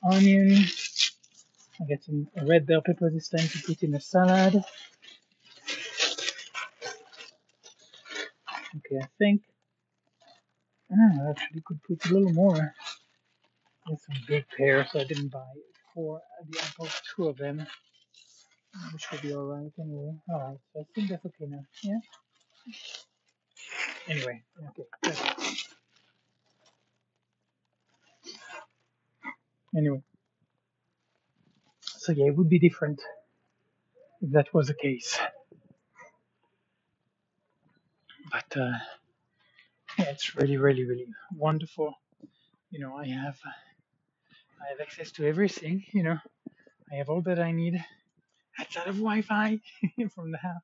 onion. 0.05 0.65
I 1.81 1.85
get 1.85 2.05
some 2.05 2.29
red 2.45 2.67
bell 2.67 2.83
pepper 2.85 3.11
this 3.11 3.29
time 3.29 3.47
to 3.49 3.59
put 3.67 3.83
in 3.83 3.93
the 3.93 4.01
salad. 4.01 4.65
Okay, 8.93 9.01
I 9.03 9.09
think 9.19 9.43
I 10.91 11.31
actually 11.31 11.63
could 11.65 11.83
put 11.83 12.11
a 12.11 12.13
little 12.13 12.33
more. 12.33 12.75
There's 13.87 14.05
some 14.05 14.23
big 14.29 14.45
pears, 14.57 14.89
so 14.93 15.01
I 15.01 15.05
didn't 15.05 15.29
buy 15.29 15.45
four. 15.95 16.21
I 16.41 16.67
bought 16.79 17.03
two 17.15 17.29
of 17.29 17.39
them, 17.39 17.67
which 18.93 19.11
will 19.11 19.21
be 19.21 19.35
alright 19.35 19.73
anyway. 19.81 20.15
Alright, 20.31 20.59
so 20.73 20.81
I 20.81 20.85
think 20.95 21.09
that's 21.09 21.25
okay 21.25 21.47
now. 21.47 21.65
Yeah. 21.83 21.99
Anyway, 24.09 24.43
okay. 24.69 24.89
good. 25.03 25.19
Anyway, 29.75 30.03
so 31.81 32.13
yeah, 32.13 32.27
it 32.27 32.37
would 32.37 32.51
be 32.51 32.59
different 32.59 33.01
if 34.21 34.33
that 34.33 34.53
was 34.53 34.67
the 34.67 34.75
case. 34.75 35.19
But 38.33 38.57
uh, 38.61 38.79
yeah, 39.99 40.07
it's 40.11 40.37
really, 40.37 40.59
really, 40.59 40.85
really 40.85 41.07
wonderful. 41.37 41.95
You 42.71 42.81
know, 42.81 42.97
I 42.97 43.07
have 43.09 43.39
I 44.61 44.71
have 44.71 44.81
access 44.81 45.13
to 45.13 45.27
everything. 45.27 45.85
You 45.93 46.05
know, 46.05 46.19
I 46.93 46.97
have 46.97 47.09
all 47.11 47.23
that 47.23 47.41
I 47.41 47.53
need 47.53 47.85
outside 48.61 48.89
of 48.89 48.97
Wi-Fi 48.97 49.61
from 50.15 50.33
the 50.33 50.39
house. 50.39 50.63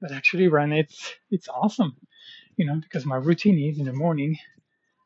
But 0.00 0.12
actually, 0.12 0.48
run 0.48 0.72
it's 0.72 1.14
it's 1.30 1.48
awesome. 1.48 1.96
You 2.56 2.66
know, 2.66 2.76
because 2.80 3.06
my 3.06 3.16
routine 3.16 3.58
is 3.58 3.78
in 3.78 3.86
the 3.86 3.92
morning. 3.92 4.36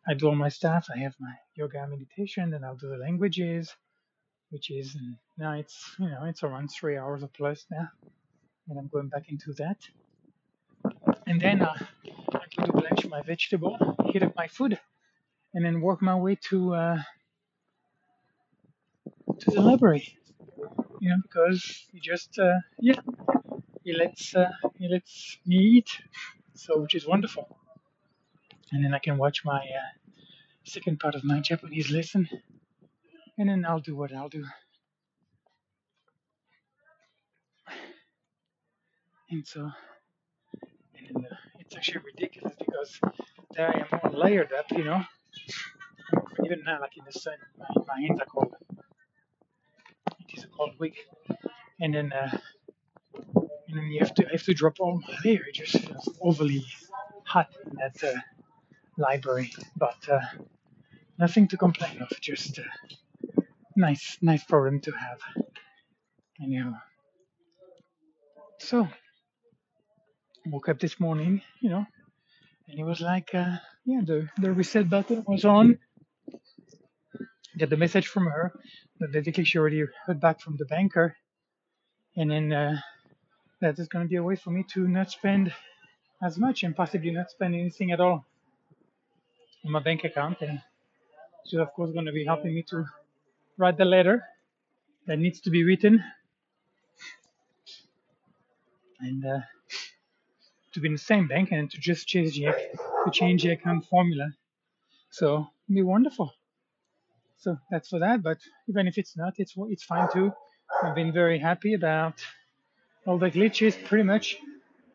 I 0.08 0.14
do 0.14 0.28
all 0.28 0.36
my 0.36 0.48
stuff. 0.50 0.88
I 0.94 0.98
have 1.00 1.14
my 1.20 1.34
yoga 1.56 1.86
meditation, 1.88 2.50
then 2.50 2.64
I'll 2.64 2.76
do 2.76 2.88
the 2.88 2.96
languages, 2.96 3.74
which 4.50 4.70
is 4.70 4.96
now 5.38 5.52
it's 5.54 5.96
you 5.98 6.08
know 6.08 6.24
it's 6.26 6.42
around 6.42 6.68
three 6.68 6.98
hours 6.98 7.22
or 7.24 7.28
plus 7.28 7.66
now, 7.70 7.88
and 8.68 8.78
I'm 8.78 8.88
going 8.88 9.08
back 9.08 9.26
into 9.30 9.52
that. 9.54 9.78
And 11.26 11.40
then 11.40 11.62
uh, 11.62 11.74
I 12.34 12.44
can 12.50 12.64
do 12.66 12.72
blanch 12.72 13.06
my 13.06 13.22
vegetable, 13.22 13.76
heat 14.06 14.22
up 14.22 14.34
my 14.36 14.48
food, 14.48 14.78
and 15.54 15.64
then 15.64 15.80
work 15.80 16.02
my 16.02 16.14
way 16.16 16.36
to 16.50 16.74
uh, 16.74 16.98
to 19.40 19.50
the 19.50 19.60
library. 19.60 20.16
You 21.00 21.10
know, 21.10 21.16
because 21.22 21.86
he 21.92 22.00
just 22.00 22.38
uh, 22.38 22.54
yeah 22.80 23.00
he 23.84 23.92
lets 23.94 24.34
uh, 24.36 24.50
he 24.78 24.88
lets 24.88 25.38
me 25.46 25.56
eat, 25.56 25.90
so 26.54 26.80
which 26.80 26.94
is 26.94 27.06
wonderful. 27.06 27.58
And 28.72 28.84
then 28.84 28.94
I 28.94 28.98
can 28.98 29.18
watch 29.18 29.44
my 29.44 29.58
uh, 29.58 29.90
second 30.64 31.00
part 31.00 31.14
of 31.14 31.24
my 31.24 31.40
Japanese 31.40 31.90
lesson, 31.90 32.28
and 33.38 33.48
then 33.48 33.64
I'll 33.64 33.80
do 33.80 33.96
what 33.96 34.12
I'll 34.12 34.28
do. 34.28 34.44
And 39.30 39.46
so, 39.46 39.70
and 41.16 41.60
it's 41.60 41.76
actually 41.76 42.02
ridiculous 42.04 42.54
because 42.58 43.00
there 43.54 43.68
I 43.68 43.80
am 43.80 44.00
all 44.02 44.20
layered 44.20 44.52
up, 44.52 44.66
you 44.72 44.84
know. 44.84 45.02
Even 46.44 46.62
now, 46.64 46.80
like 46.80 46.96
in 46.96 47.04
the 47.04 47.18
sun, 47.18 47.34
my, 47.58 47.66
my 47.86 48.00
hands 48.00 48.20
are 48.20 48.26
cold. 48.26 48.54
It 50.20 50.38
is 50.38 50.44
a 50.44 50.48
cold 50.48 50.72
week, 50.78 50.98
and 51.80 51.94
then 51.94 52.12
uh, 52.12 52.38
and 53.68 53.76
then 53.76 53.86
you 53.86 53.98
have 54.00 54.14
to 54.14 54.24
have 54.24 54.42
to 54.44 54.54
drop 54.54 54.74
all 54.80 55.00
my 55.00 55.16
layer. 55.24 55.44
It 55.48 55.54
just 55.54 55.78
feels 55.78 56.08
overly 56.20 56.64
hot 57.24 57.48
in 57.64 57.76
that 57.78 58.02
uh, 58.04 58.18
library, 58.98 59.52
but 59.76 59.96
uh, 60.10 60.20
nothing 61.18 61.48
to 61.48 61.56
complain 61.56 62.00
of. 62.02 62.08
Just 62.20 62.58
uh, 62.58 62.62
nice, 63.76 64.18
nice 64.22 64.44
problem 64.44 64.80
to 64.80 64.92
have. 64.92 65.20
Anyhow, 66.42 66.74
so 68.58 68.88
woke 70.46 70.68
up 70.68 70.78
this 70.78 70.98
morning, 71.00 71.42
you 71.60 71.70
know, 71.70 71.86
and 72.68 72.78
it 72.78 72.84
was 72.84 73.00
like, 73.00 73.34
uh, 73.34 73.56
yeah, 73.84 74.00
the 74.04 74.28
the 74.38 74.52
reset 74.52 74.88
button 74.88 75.24
was 75.26 75.44
on. 75.44 75.78
Get 77.56 77.70
the 77.70 77.76
message 77.76 78.06
from 78.06 78.26
her 78.26 78.52
that 79.00 79.12
basically 79.12 79.44
she 79.44 79.58
already 79.58 79.84
heard 80.04 80.20
back 80.20 80.40
from 80.40 80.56
the 80.56 80.66
banker, 80.66 81.16
and 82.16 82.30
then 82.30 82.52
uh, 82.52 82.76
that 83.60 83.78
is 83.78 83.88
going 83.88 84.04
to 84.04 84.08
be 84.08 84.16
a 84.16 84.22
way 84.22 84.36
for 84.36 84.50
me 84.50 84.64
to 84.74 84.86
not 84.86 85.10
spend 85.10 85.52
as 86.22 86.38
much 86.38 86.62
and 86.62 86.76
possibly 86.76 87.10
not 87.10 87.30
spend 87.30 87.54
anything 87.54 87.92
at 87.92 88.00
all 88.00 88.24
on 89.64 89.72
my 89.72 89.80
bank 89.80 90.04
account. 90.04 90.40
And 90.42 90.60
she's 91.46 91.60
of 91.60 91.72
course 91.72 91.92
going 91.92 92.06
to 92.06 92.12
be 92.12 92.24
helping 92.24 92.54
me 92.54 92.62
to 92.70 92.84
write 93.58 93.78
the 93.78 93.84
letter 93.84 94.22
that 95.06 95.18
needs 95.18 95.40
to 95.40 95.50
be 95.50 95.64
written 95.64 96.02
and 99.00 99.24
uh, 99.24 99.40
to 100.76 100.80
be 100.80 100.88
in 100.88 100.92
the 100.92 101.08
same 101.12 101.26
bank 101.26 101.52
and 101.52 101.70
to 101.70 101.78
just 101.78 102.06
change 102.06 102.34
the 102.36 102.44
to 103.04 103.10
change 103.10 103.42
the 103.42 103.50
account 103.50 103.86
formula. 103.86 104.26
So 105.10 105.26
it'll 105.68 105.74
be 105.74 105.82
wonderful. 105.82 106.32
So 107.38 107.56
that's 107.70 107.88
for 107.88 108.00
that. 108.00 108.22
But 108.22 108.38
even 108.68 108.86
if 108.86 108.98
it's 108.98 109.16
not, 109.16 109.32
it's 109.38 109.54
it's 109.74 109.84
fine 109.84 110.08
too. 110.12 110.32
I've 110.82 110.94
been 110.94 111.12
very 111.12 111.38
happy 111.38 111.72
about 111.72 112.22
all 113.06 113.18
the 113.18 113.30
glitches 113.30 113.74
pretty 113.88 114.04
much 114.04 114.36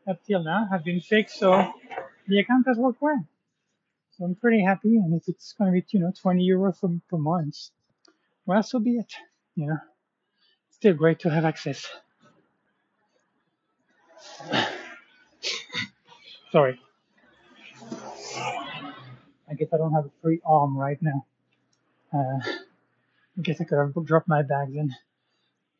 up 0.07 0.23
till 0.25 0.43
now 0.43 0.67
have 0.71 0.83
been 0.83 1.01
fixed. 1.01 1.39
So 1.39 1.49
the 2.27 2.39
account 2.39 2.67
has 2.67 2.77
worked 2.77 3.01
well. 3.01 3.25
So 4.11 4.25
I'm 4.25 4.35
pretty 4.35 4.61
happy. 4.63 4.97
And 4.97 5.19
if 5.19 5.27
it's 5.27 5.53
going 5.53 5.73
to 5.73 5.73
be 5.73 5.83
you 5.97 5.99
know 6.01 6.13
20 6.21 6.43
euro 6.43 6.73
for, 6.73 6.89
per 7.09 7.17
month, 7.17 7.57
well, 8.45 8.61
so 8.61 8.77
be 8.79 8.97
it. 8.97 9.11
You 9.55 9.65
know, 9.67 9.79
still 10.69 10.93
great 10.93 11.19
to 11.21 11.29
have 11.31 11.45
access. 11.45 11.87
Sorry, 16.51 16.79
I 19.49 19.53
guess 19.57 19.69
I 19.73 19.77
don't 19.77 19.93
have 19.93 20.05
a 20.05 20.11
free 20.21 20.41
arm 20.45 20.77
right 20.77 21.01
now. 21.01 21.25
Uh, 22.13 22.39
I 23.37 23.41
guess 23.41 23.61
I 23.61 23.63
could 23.63 23.77
have 23.77 24.05
dropped 24.05 24.27
my 24.27 24.41
bags 24.43 24.75
and 24.75 24.91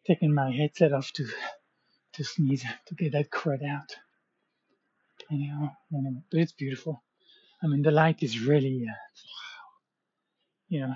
taken 0.06 0.34
my 0.34 0.52
headset 0.52 0.94
off 0.94 1.12
to 1.14 1.28
to 2.14 2.24
sneeze 2.24 2.66
to 2.88 2.96
get 2.96 3.14
that 3.14 3.30
crud 3.30 3.64
out. 3.68 3.96
Anyhow, 5.32 5.72
anyway, 5.94 6.22
but 6.30 6.40
it's 6.42 6.52
beautiful. 6.52 7.02
I 7.64 7.68
mean, 7.68 7.84
the 7.84 7.92
light 7.92 8.24
is 8.24 8.40
really, 8.42 8.86
uh, 8.90 8.94
you 10.68 10.82
know, 10.82 10.96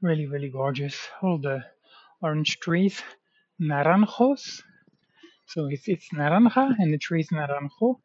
really, 0.00 0.26
really 0.26 0.50
gorgeous. 0.50 0.96
All 1.22 1.38
the 1.38 1.64
orange 2.22 2.60
trees, 2.60 3.02
naranjos. 3.60 4.62
So 5.46 5.66
it's 5.66 5.88
it's 5.88 6.08
naranja 6.12 6.74
and 6.78 6.92
the 6.92 6.98
tree 6.98 7.20
is 7.20 7.28
naranjo. 7.30 8.00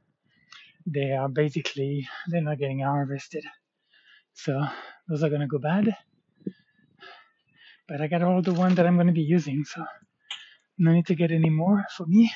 They 0.85 1.11
are 1.11 1.29
basically 1.29 2.07
they're 2.29 2.41
not 2.41 2.59
getting 2.59 2.81
harvested, 2.81 3.45
so 4.33 4.61
those 5.07 5.23
are 5.23 5.29
gonna 5.29 5.47
go 5.47 5.59
bad. 5.59 5.95
But 7.87 8.01
I 8.01 8.07
got 8.07 8.23
all 8.23 8.41
the 8.41 8.53
one 8.53 8.75
that 8.75 8.87
I'm 8.87 8.97
gonna 8.97 9.11
be 9.13 9.21
using, 9.21 9.65
so 9.65 9.85
no 10.77 10.91
need 10.93 11.07
to 11.07 11.15
get 11.15 11.31
any 11.31 11.49
more 11.49 11.85
for 11.97 12.05
me. 12.07 12.31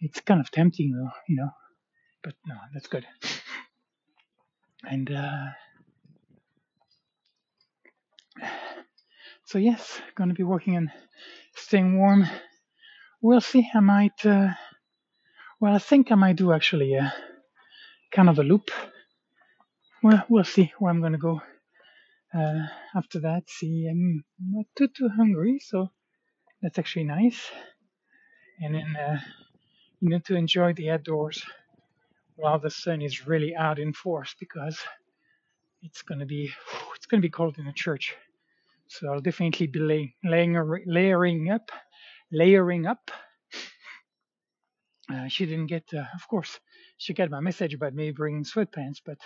It's 0.00 0.20
kind 0.20 0.40
of 0.40 0.50
tempting 0.50 0.92
though, 0.92 1.12
you 1.28 1.36
know. 1.36 1.50
But 2.22 2.34
no, 2.46 2.56
that's 2.72 2.88
good. 2.88 3.06
And 4.88 5.10
uh, 5.10 5.46
so 9.46 9.58
yes, 9.58 10.00
gonna 10.16 10.34
be 10.34 10.42
working 10.44 10.76
on 10.76 10.92
staying 11.56 11.98
warm. 11.98 12.26
We'll 13.24 13.40
see. 13.40 13.66
I 13.74 13.80
might. 13.80 14.26
Uh, 14.26 14.50
well, 15.58 15.74
I 15.74 15.78
think 15.78 16.12
I 16.12 16.14
might 16.14 16.36
do 16.36 16.52
actually 16.52 16.92
a 16.92 17.14
kind 18.12 18.28
of 18.28 18.38
a 18.38 18.42
loop. 18.42 18.70
Well, 20.02 20.22
we'll 20.28 20.44
see 20.44 20.74
where 20.78 20.90
I'm 20.90 21.00
gonna 21.00 21.16
go 21.16 21.40
uh, 22.34 22.66
after 22.94 23.20
that. 23.20 23.48
See, 23.48 23.88
I'm 23.90 24.24
not 24.38 24.66
too 24.76 24.88
too 24.88 25.08
hungry, 25.08 25.58
so 25.58 25.88
that's 26.60 26.78
actually 26.78 27.06
nice. 27.06 27.40
And 28.60 28.74
then 28.74 28.94
uh, 28.94 29.20
you 30.00 30.10
need 30.10 30.26
to 30.26 30.36
enjoy 30.36 30.74
the 30.74 30.90
outdoors 30.90 31.42
while 32.36 32.58
the 32.58 32.70
sun 32.70 33.00
is 33.00 33.26
really 33.26 33.56
out 33.56 33.78
in 33.78 33.94
force 33.94 34.36
because 34.38 34.78
it's 35.80 36.02
gonna 36.02 36.26
be 36.26 36.52
it's 36.94 37.06
gonna 37.06 37.22
be 37.22 37.30
cold 37.30 37.56
in 37.58 37.64
the 37.64 37.72
church. 37.72 38.14
So 38.88 39.10
I'll 39.10 39.22
definitely 39.22 39.68
be 39.68 39.78
lay, 39.80 40.14
laying, 40.22 40.54
layering 40.86 41.50
up, 41.50 41.70
layering 42.34 42.86
up. 42.86 43.10
Uh, 45.12 45.28
she 45.28 45.46
didn't 45.46 45.66
get, 45.66 45.84
uh, 45.94 46.04
of 46.14 46.26
course, 46.28 46.58
she 46.96 47.14
got 47.14 47.30
my 47.30 47.40
message 47.40 47.74
about 47.74 47.94
me 47.94 48.10
bringing 48.10 48.44
sweatpants, 48.44 48.98
but 49.04 49.18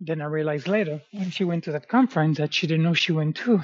then 0.00 0.20
I 0.20 0.26
realized 0.26 0.68
later 0.68 1.00
when 1.12 1.30
she 1.30 1.44
went 1.44 1.64
to 1.64 1.72
that 1.72 1.88
conference 1.88 2.38
that 2.38 2.52
she 2.52 2.66
didn't 2.66 2.84
know 2.84 2.94
she 2.94 3.12
went 3.12 3.36
to. 3.36 3.60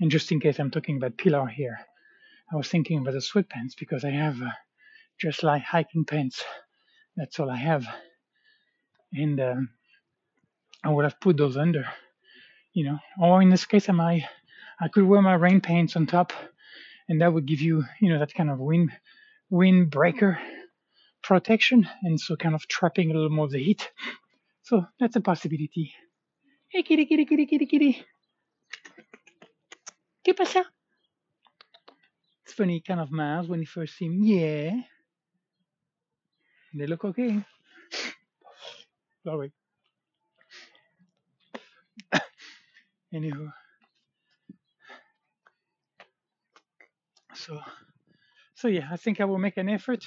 And 0.00 0.10
just 0.10 0.32
in 0.32 0.40
case 0.40 0.58
I'm 0.58 0.70
talking 0.70 0.96
about 0.96 1.18
Pilar 1.18 1.46
here, 1.46 1.78
I 2.52 2.56
was 2.56 2.68
thinking 2.68 2.98
about 2.98 3.12
the 3.12 3.18
sweatpants 3.18 3.72
because 3.78 4.04
I 4.04 4.10
have 4.10 4.40
uh, 4.40 4.50
just 5.20 5.42
like 5.42 5.62
hiking 5.62 6.04
pants. 6.04 6.42
That's 7.16 7.38
all 7.38 7.50
I 7.50 7.56
have. 7.56 7.86
And 9.12 9.40
um, 9.40 9.70
I 10.84 10.90
would 10.90 11.04
have 11.04 11.20
put 11.20 11.36
those 11.36 11.56
under, 11.56 11.84
you 12.72 12.84
know. 12.84 12.98
Or 13.20 13.42
in 13.42 13.50
this 13.50 13.66
case, 13.66 13.88
I 13.88 13.92
might, 13.92 14.22
I 14.80 14.88
could 14.88 15.04
wear 15.04 15.20
my 15.20 15.34
rain 15.34 15.60
pants 15.60 15.96
on 15.96 16.06
top, 16.06 16.32
and 17.10 17.20
that 17.20 17.34
would 17.34 17.44
give 17.44 17.60
you, 17.60 17.84
you 18.00 18.08
know, 18.08 18.20
that 18.20 18.32
kind 18.32 18.48
of 18.48 18.60
wind 18.60 18.92
windbreaker 19.52 20.38
protection, 21.22 21.86
and 22.04 22.20
so 22.20 22.36
kind 22.36 22.54
of 22.54 22.66
trapping 22.68 23.10
a 23.10 23.14
little 23.14 23.28
more 23.30 23.46
of 23.46 23.50
the 23.50 23.62
heat. 23.62 23.90
So 24.62 24.86
that's 25.00 25.16
a 25.16 25.20
possibility. 25.20 25.92
Hey, 26.68 26.82
kitty, 26.82 27.04
kitty, 27.06 27.24
kitty, 27.24 27.46
kitty, 27.46 27.66
kitty. 27.66 28.06
¿Qué 30.24 30.36
pasa? 30.36 30.64
It's 32.44 32.54
funny, 32.54 32.80
kind 32.80 33.00
of 33.00 33.10
miles 33.10 33.48
when 33.48 33.58
you 33.58 33.66
first 33.66 33.96
see 33.96 34.06
them. 34.06 34.22
Yeah. 34.22 34.70
They 36.72 36.86
look 36.86 37.04
okay. 37.04 37.44
Sorry. 39.24 39.52
Anywho, 43.12 43.52
so 47.46 47.60
so 48.54 48.68
yeah, 48.68 48.88
I 48.90 48.96
think 48.96 49.20
I 49.20 49.24
will 49.24 49.38
make 49.38 49.56
an 49.56 49.68
effort 49.68 50.06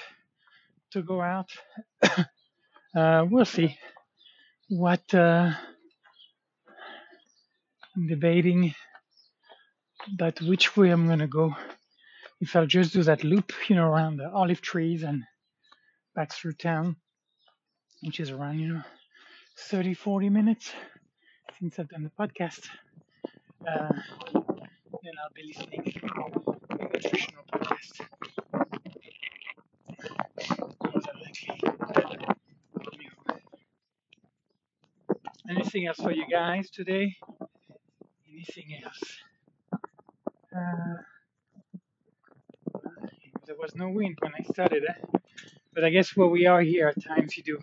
to 0.92 1.02
go 1.02 1.22
out. 1.22 1.50
uh, 2.96 3.26
we'll 3.30 3.46
see 3.46 3.78
what 4.70 5.14
uh, 5.14 5.52
I'm 7.96 8.08
debating 8.08 8.74
but 10.18 10.42
which 10.42 10.76
way 10.76 10.90
I'm 10.90 11.08
gonna 11.08 11.28
go. 11.28 11.56
If 12.42 12.56
I'll 12.56 12.66
just 12.66 12.94
do 12.94 13.04
that 13.04 13.24
loop, 13.24 13.54
you 13.70 13.76
know, 13.76 13.88
around 13.88 14.18
the 14.18 14.30
olive 14.30 14.62
trees 14.62 15.04
and 15.04 15.24
back 16.16 16.34
through 16.34 16.54
town, 16.54 16.98
which 18.02 18.20
is 18.20 18.30
around, 18.30 18.60
you 18.60 18.74
know, 18.74 18.82
30, 19.58 19.94
40 19.94 20.30
minutes 20.30 20.72
since 21.60 21.80
I've 21.80 21.90
done 21.90 22.04
the 22.04 22.12
podcast. 22.20 22.68
Uh, 23.66 23.94
then 24.34 25.14
I'll 25.22 25.34
be 25.34 25.44
listening 25.48 25.84
to 25.84 26.00
a 26.70 26.76
nutritional 26.94 27.44
podcast. 27.52 28.02
Those 30.84 31.06
are 31.08 31.20
likely 31.24 31.60
better 31.94 32.36
for 32.74 32.92
you. 33.00 33.12
Anything 35.74 35.88
else 35.88 35.98
for 35.98 36.12
you 36.12 36.28
guys 36.30 36.70
today? 36.70 37.16
Anything 38.32 38.78
else? 38.86 39.02
Uh, 40.56 41.02
there 43.48 43.56
was 43.58 43.74
no 43.74 43.90
wind 43.90 44.20
when 44.20 44.34
I 44.38 44.44
started, 44.44 44.84
eh? 44.88 45.20
but 45.74 45.84
I 45.84 45.90
guess 45.90 46.16
where 46.16 46.28
we 46.28 46.46
are 46.46 46.62
here, 46.62 46.90
at 46.90 47.04
times 47.04 47.36
you 47.38 47.44
do 47.44 47.60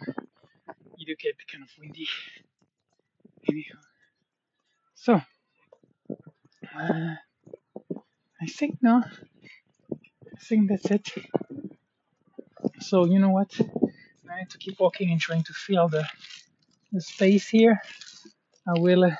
you 0.96 1.06
do 1.06 1.14
get 1.22 1.36
kind 1.52 1.62
of 1.62 1.70
windy. 1.78 2.08
Anyhow, 3.48 3.78
so 4.96 5.20
uh, 6.76 7.14
I 8.42 8.46
think 8.48 8.78
no, 8.82 9.04
I 10.34 10.38
think 10.42 10.68
that's 10.68 10.90
it. 10.90 11.12
So 12.80 13.04
you 13.04 13.20
know 13.20 13.30
what? 13.30 13.52
I 14.28 14.38
need 14.38 14.50
to 14.50 14.58
keep 14.58 14.80
walking 14.80 15.12
and 15.12 15.20
trying 15.20 15.44
to 15.44 15.52
the 15.52 15.86
the 15.86 16.04
space 16.98 17.48
here. 17.48 17.80
I 18.66 18.78
will 18.78 19.04
uh, 19.04 19.16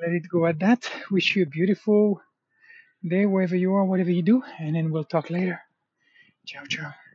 let 0.00 0.12
it 0.12 0.28
go 0.28 0.46
at 0.46 0.58
that. 0.60 0.90
Wish 1.10 1.36
you 1.36 1.44
a 1.44 1.46
beautiful 1.46 2.20
day 3.06 3.26
wherever 3.26 3.56
you 3.56 3.74
are, 3.74 3.84
whatever 3.84 4.10
you 4.10 4.22
do, 4.22 4.42
and 4.58 4.74
then 4.76 4.90
we'll 4.90 5.04
talk 5.04 5.30
later. 5.30 5.60
Ciao, 6.46 6.64
ciao. 6.68 7.07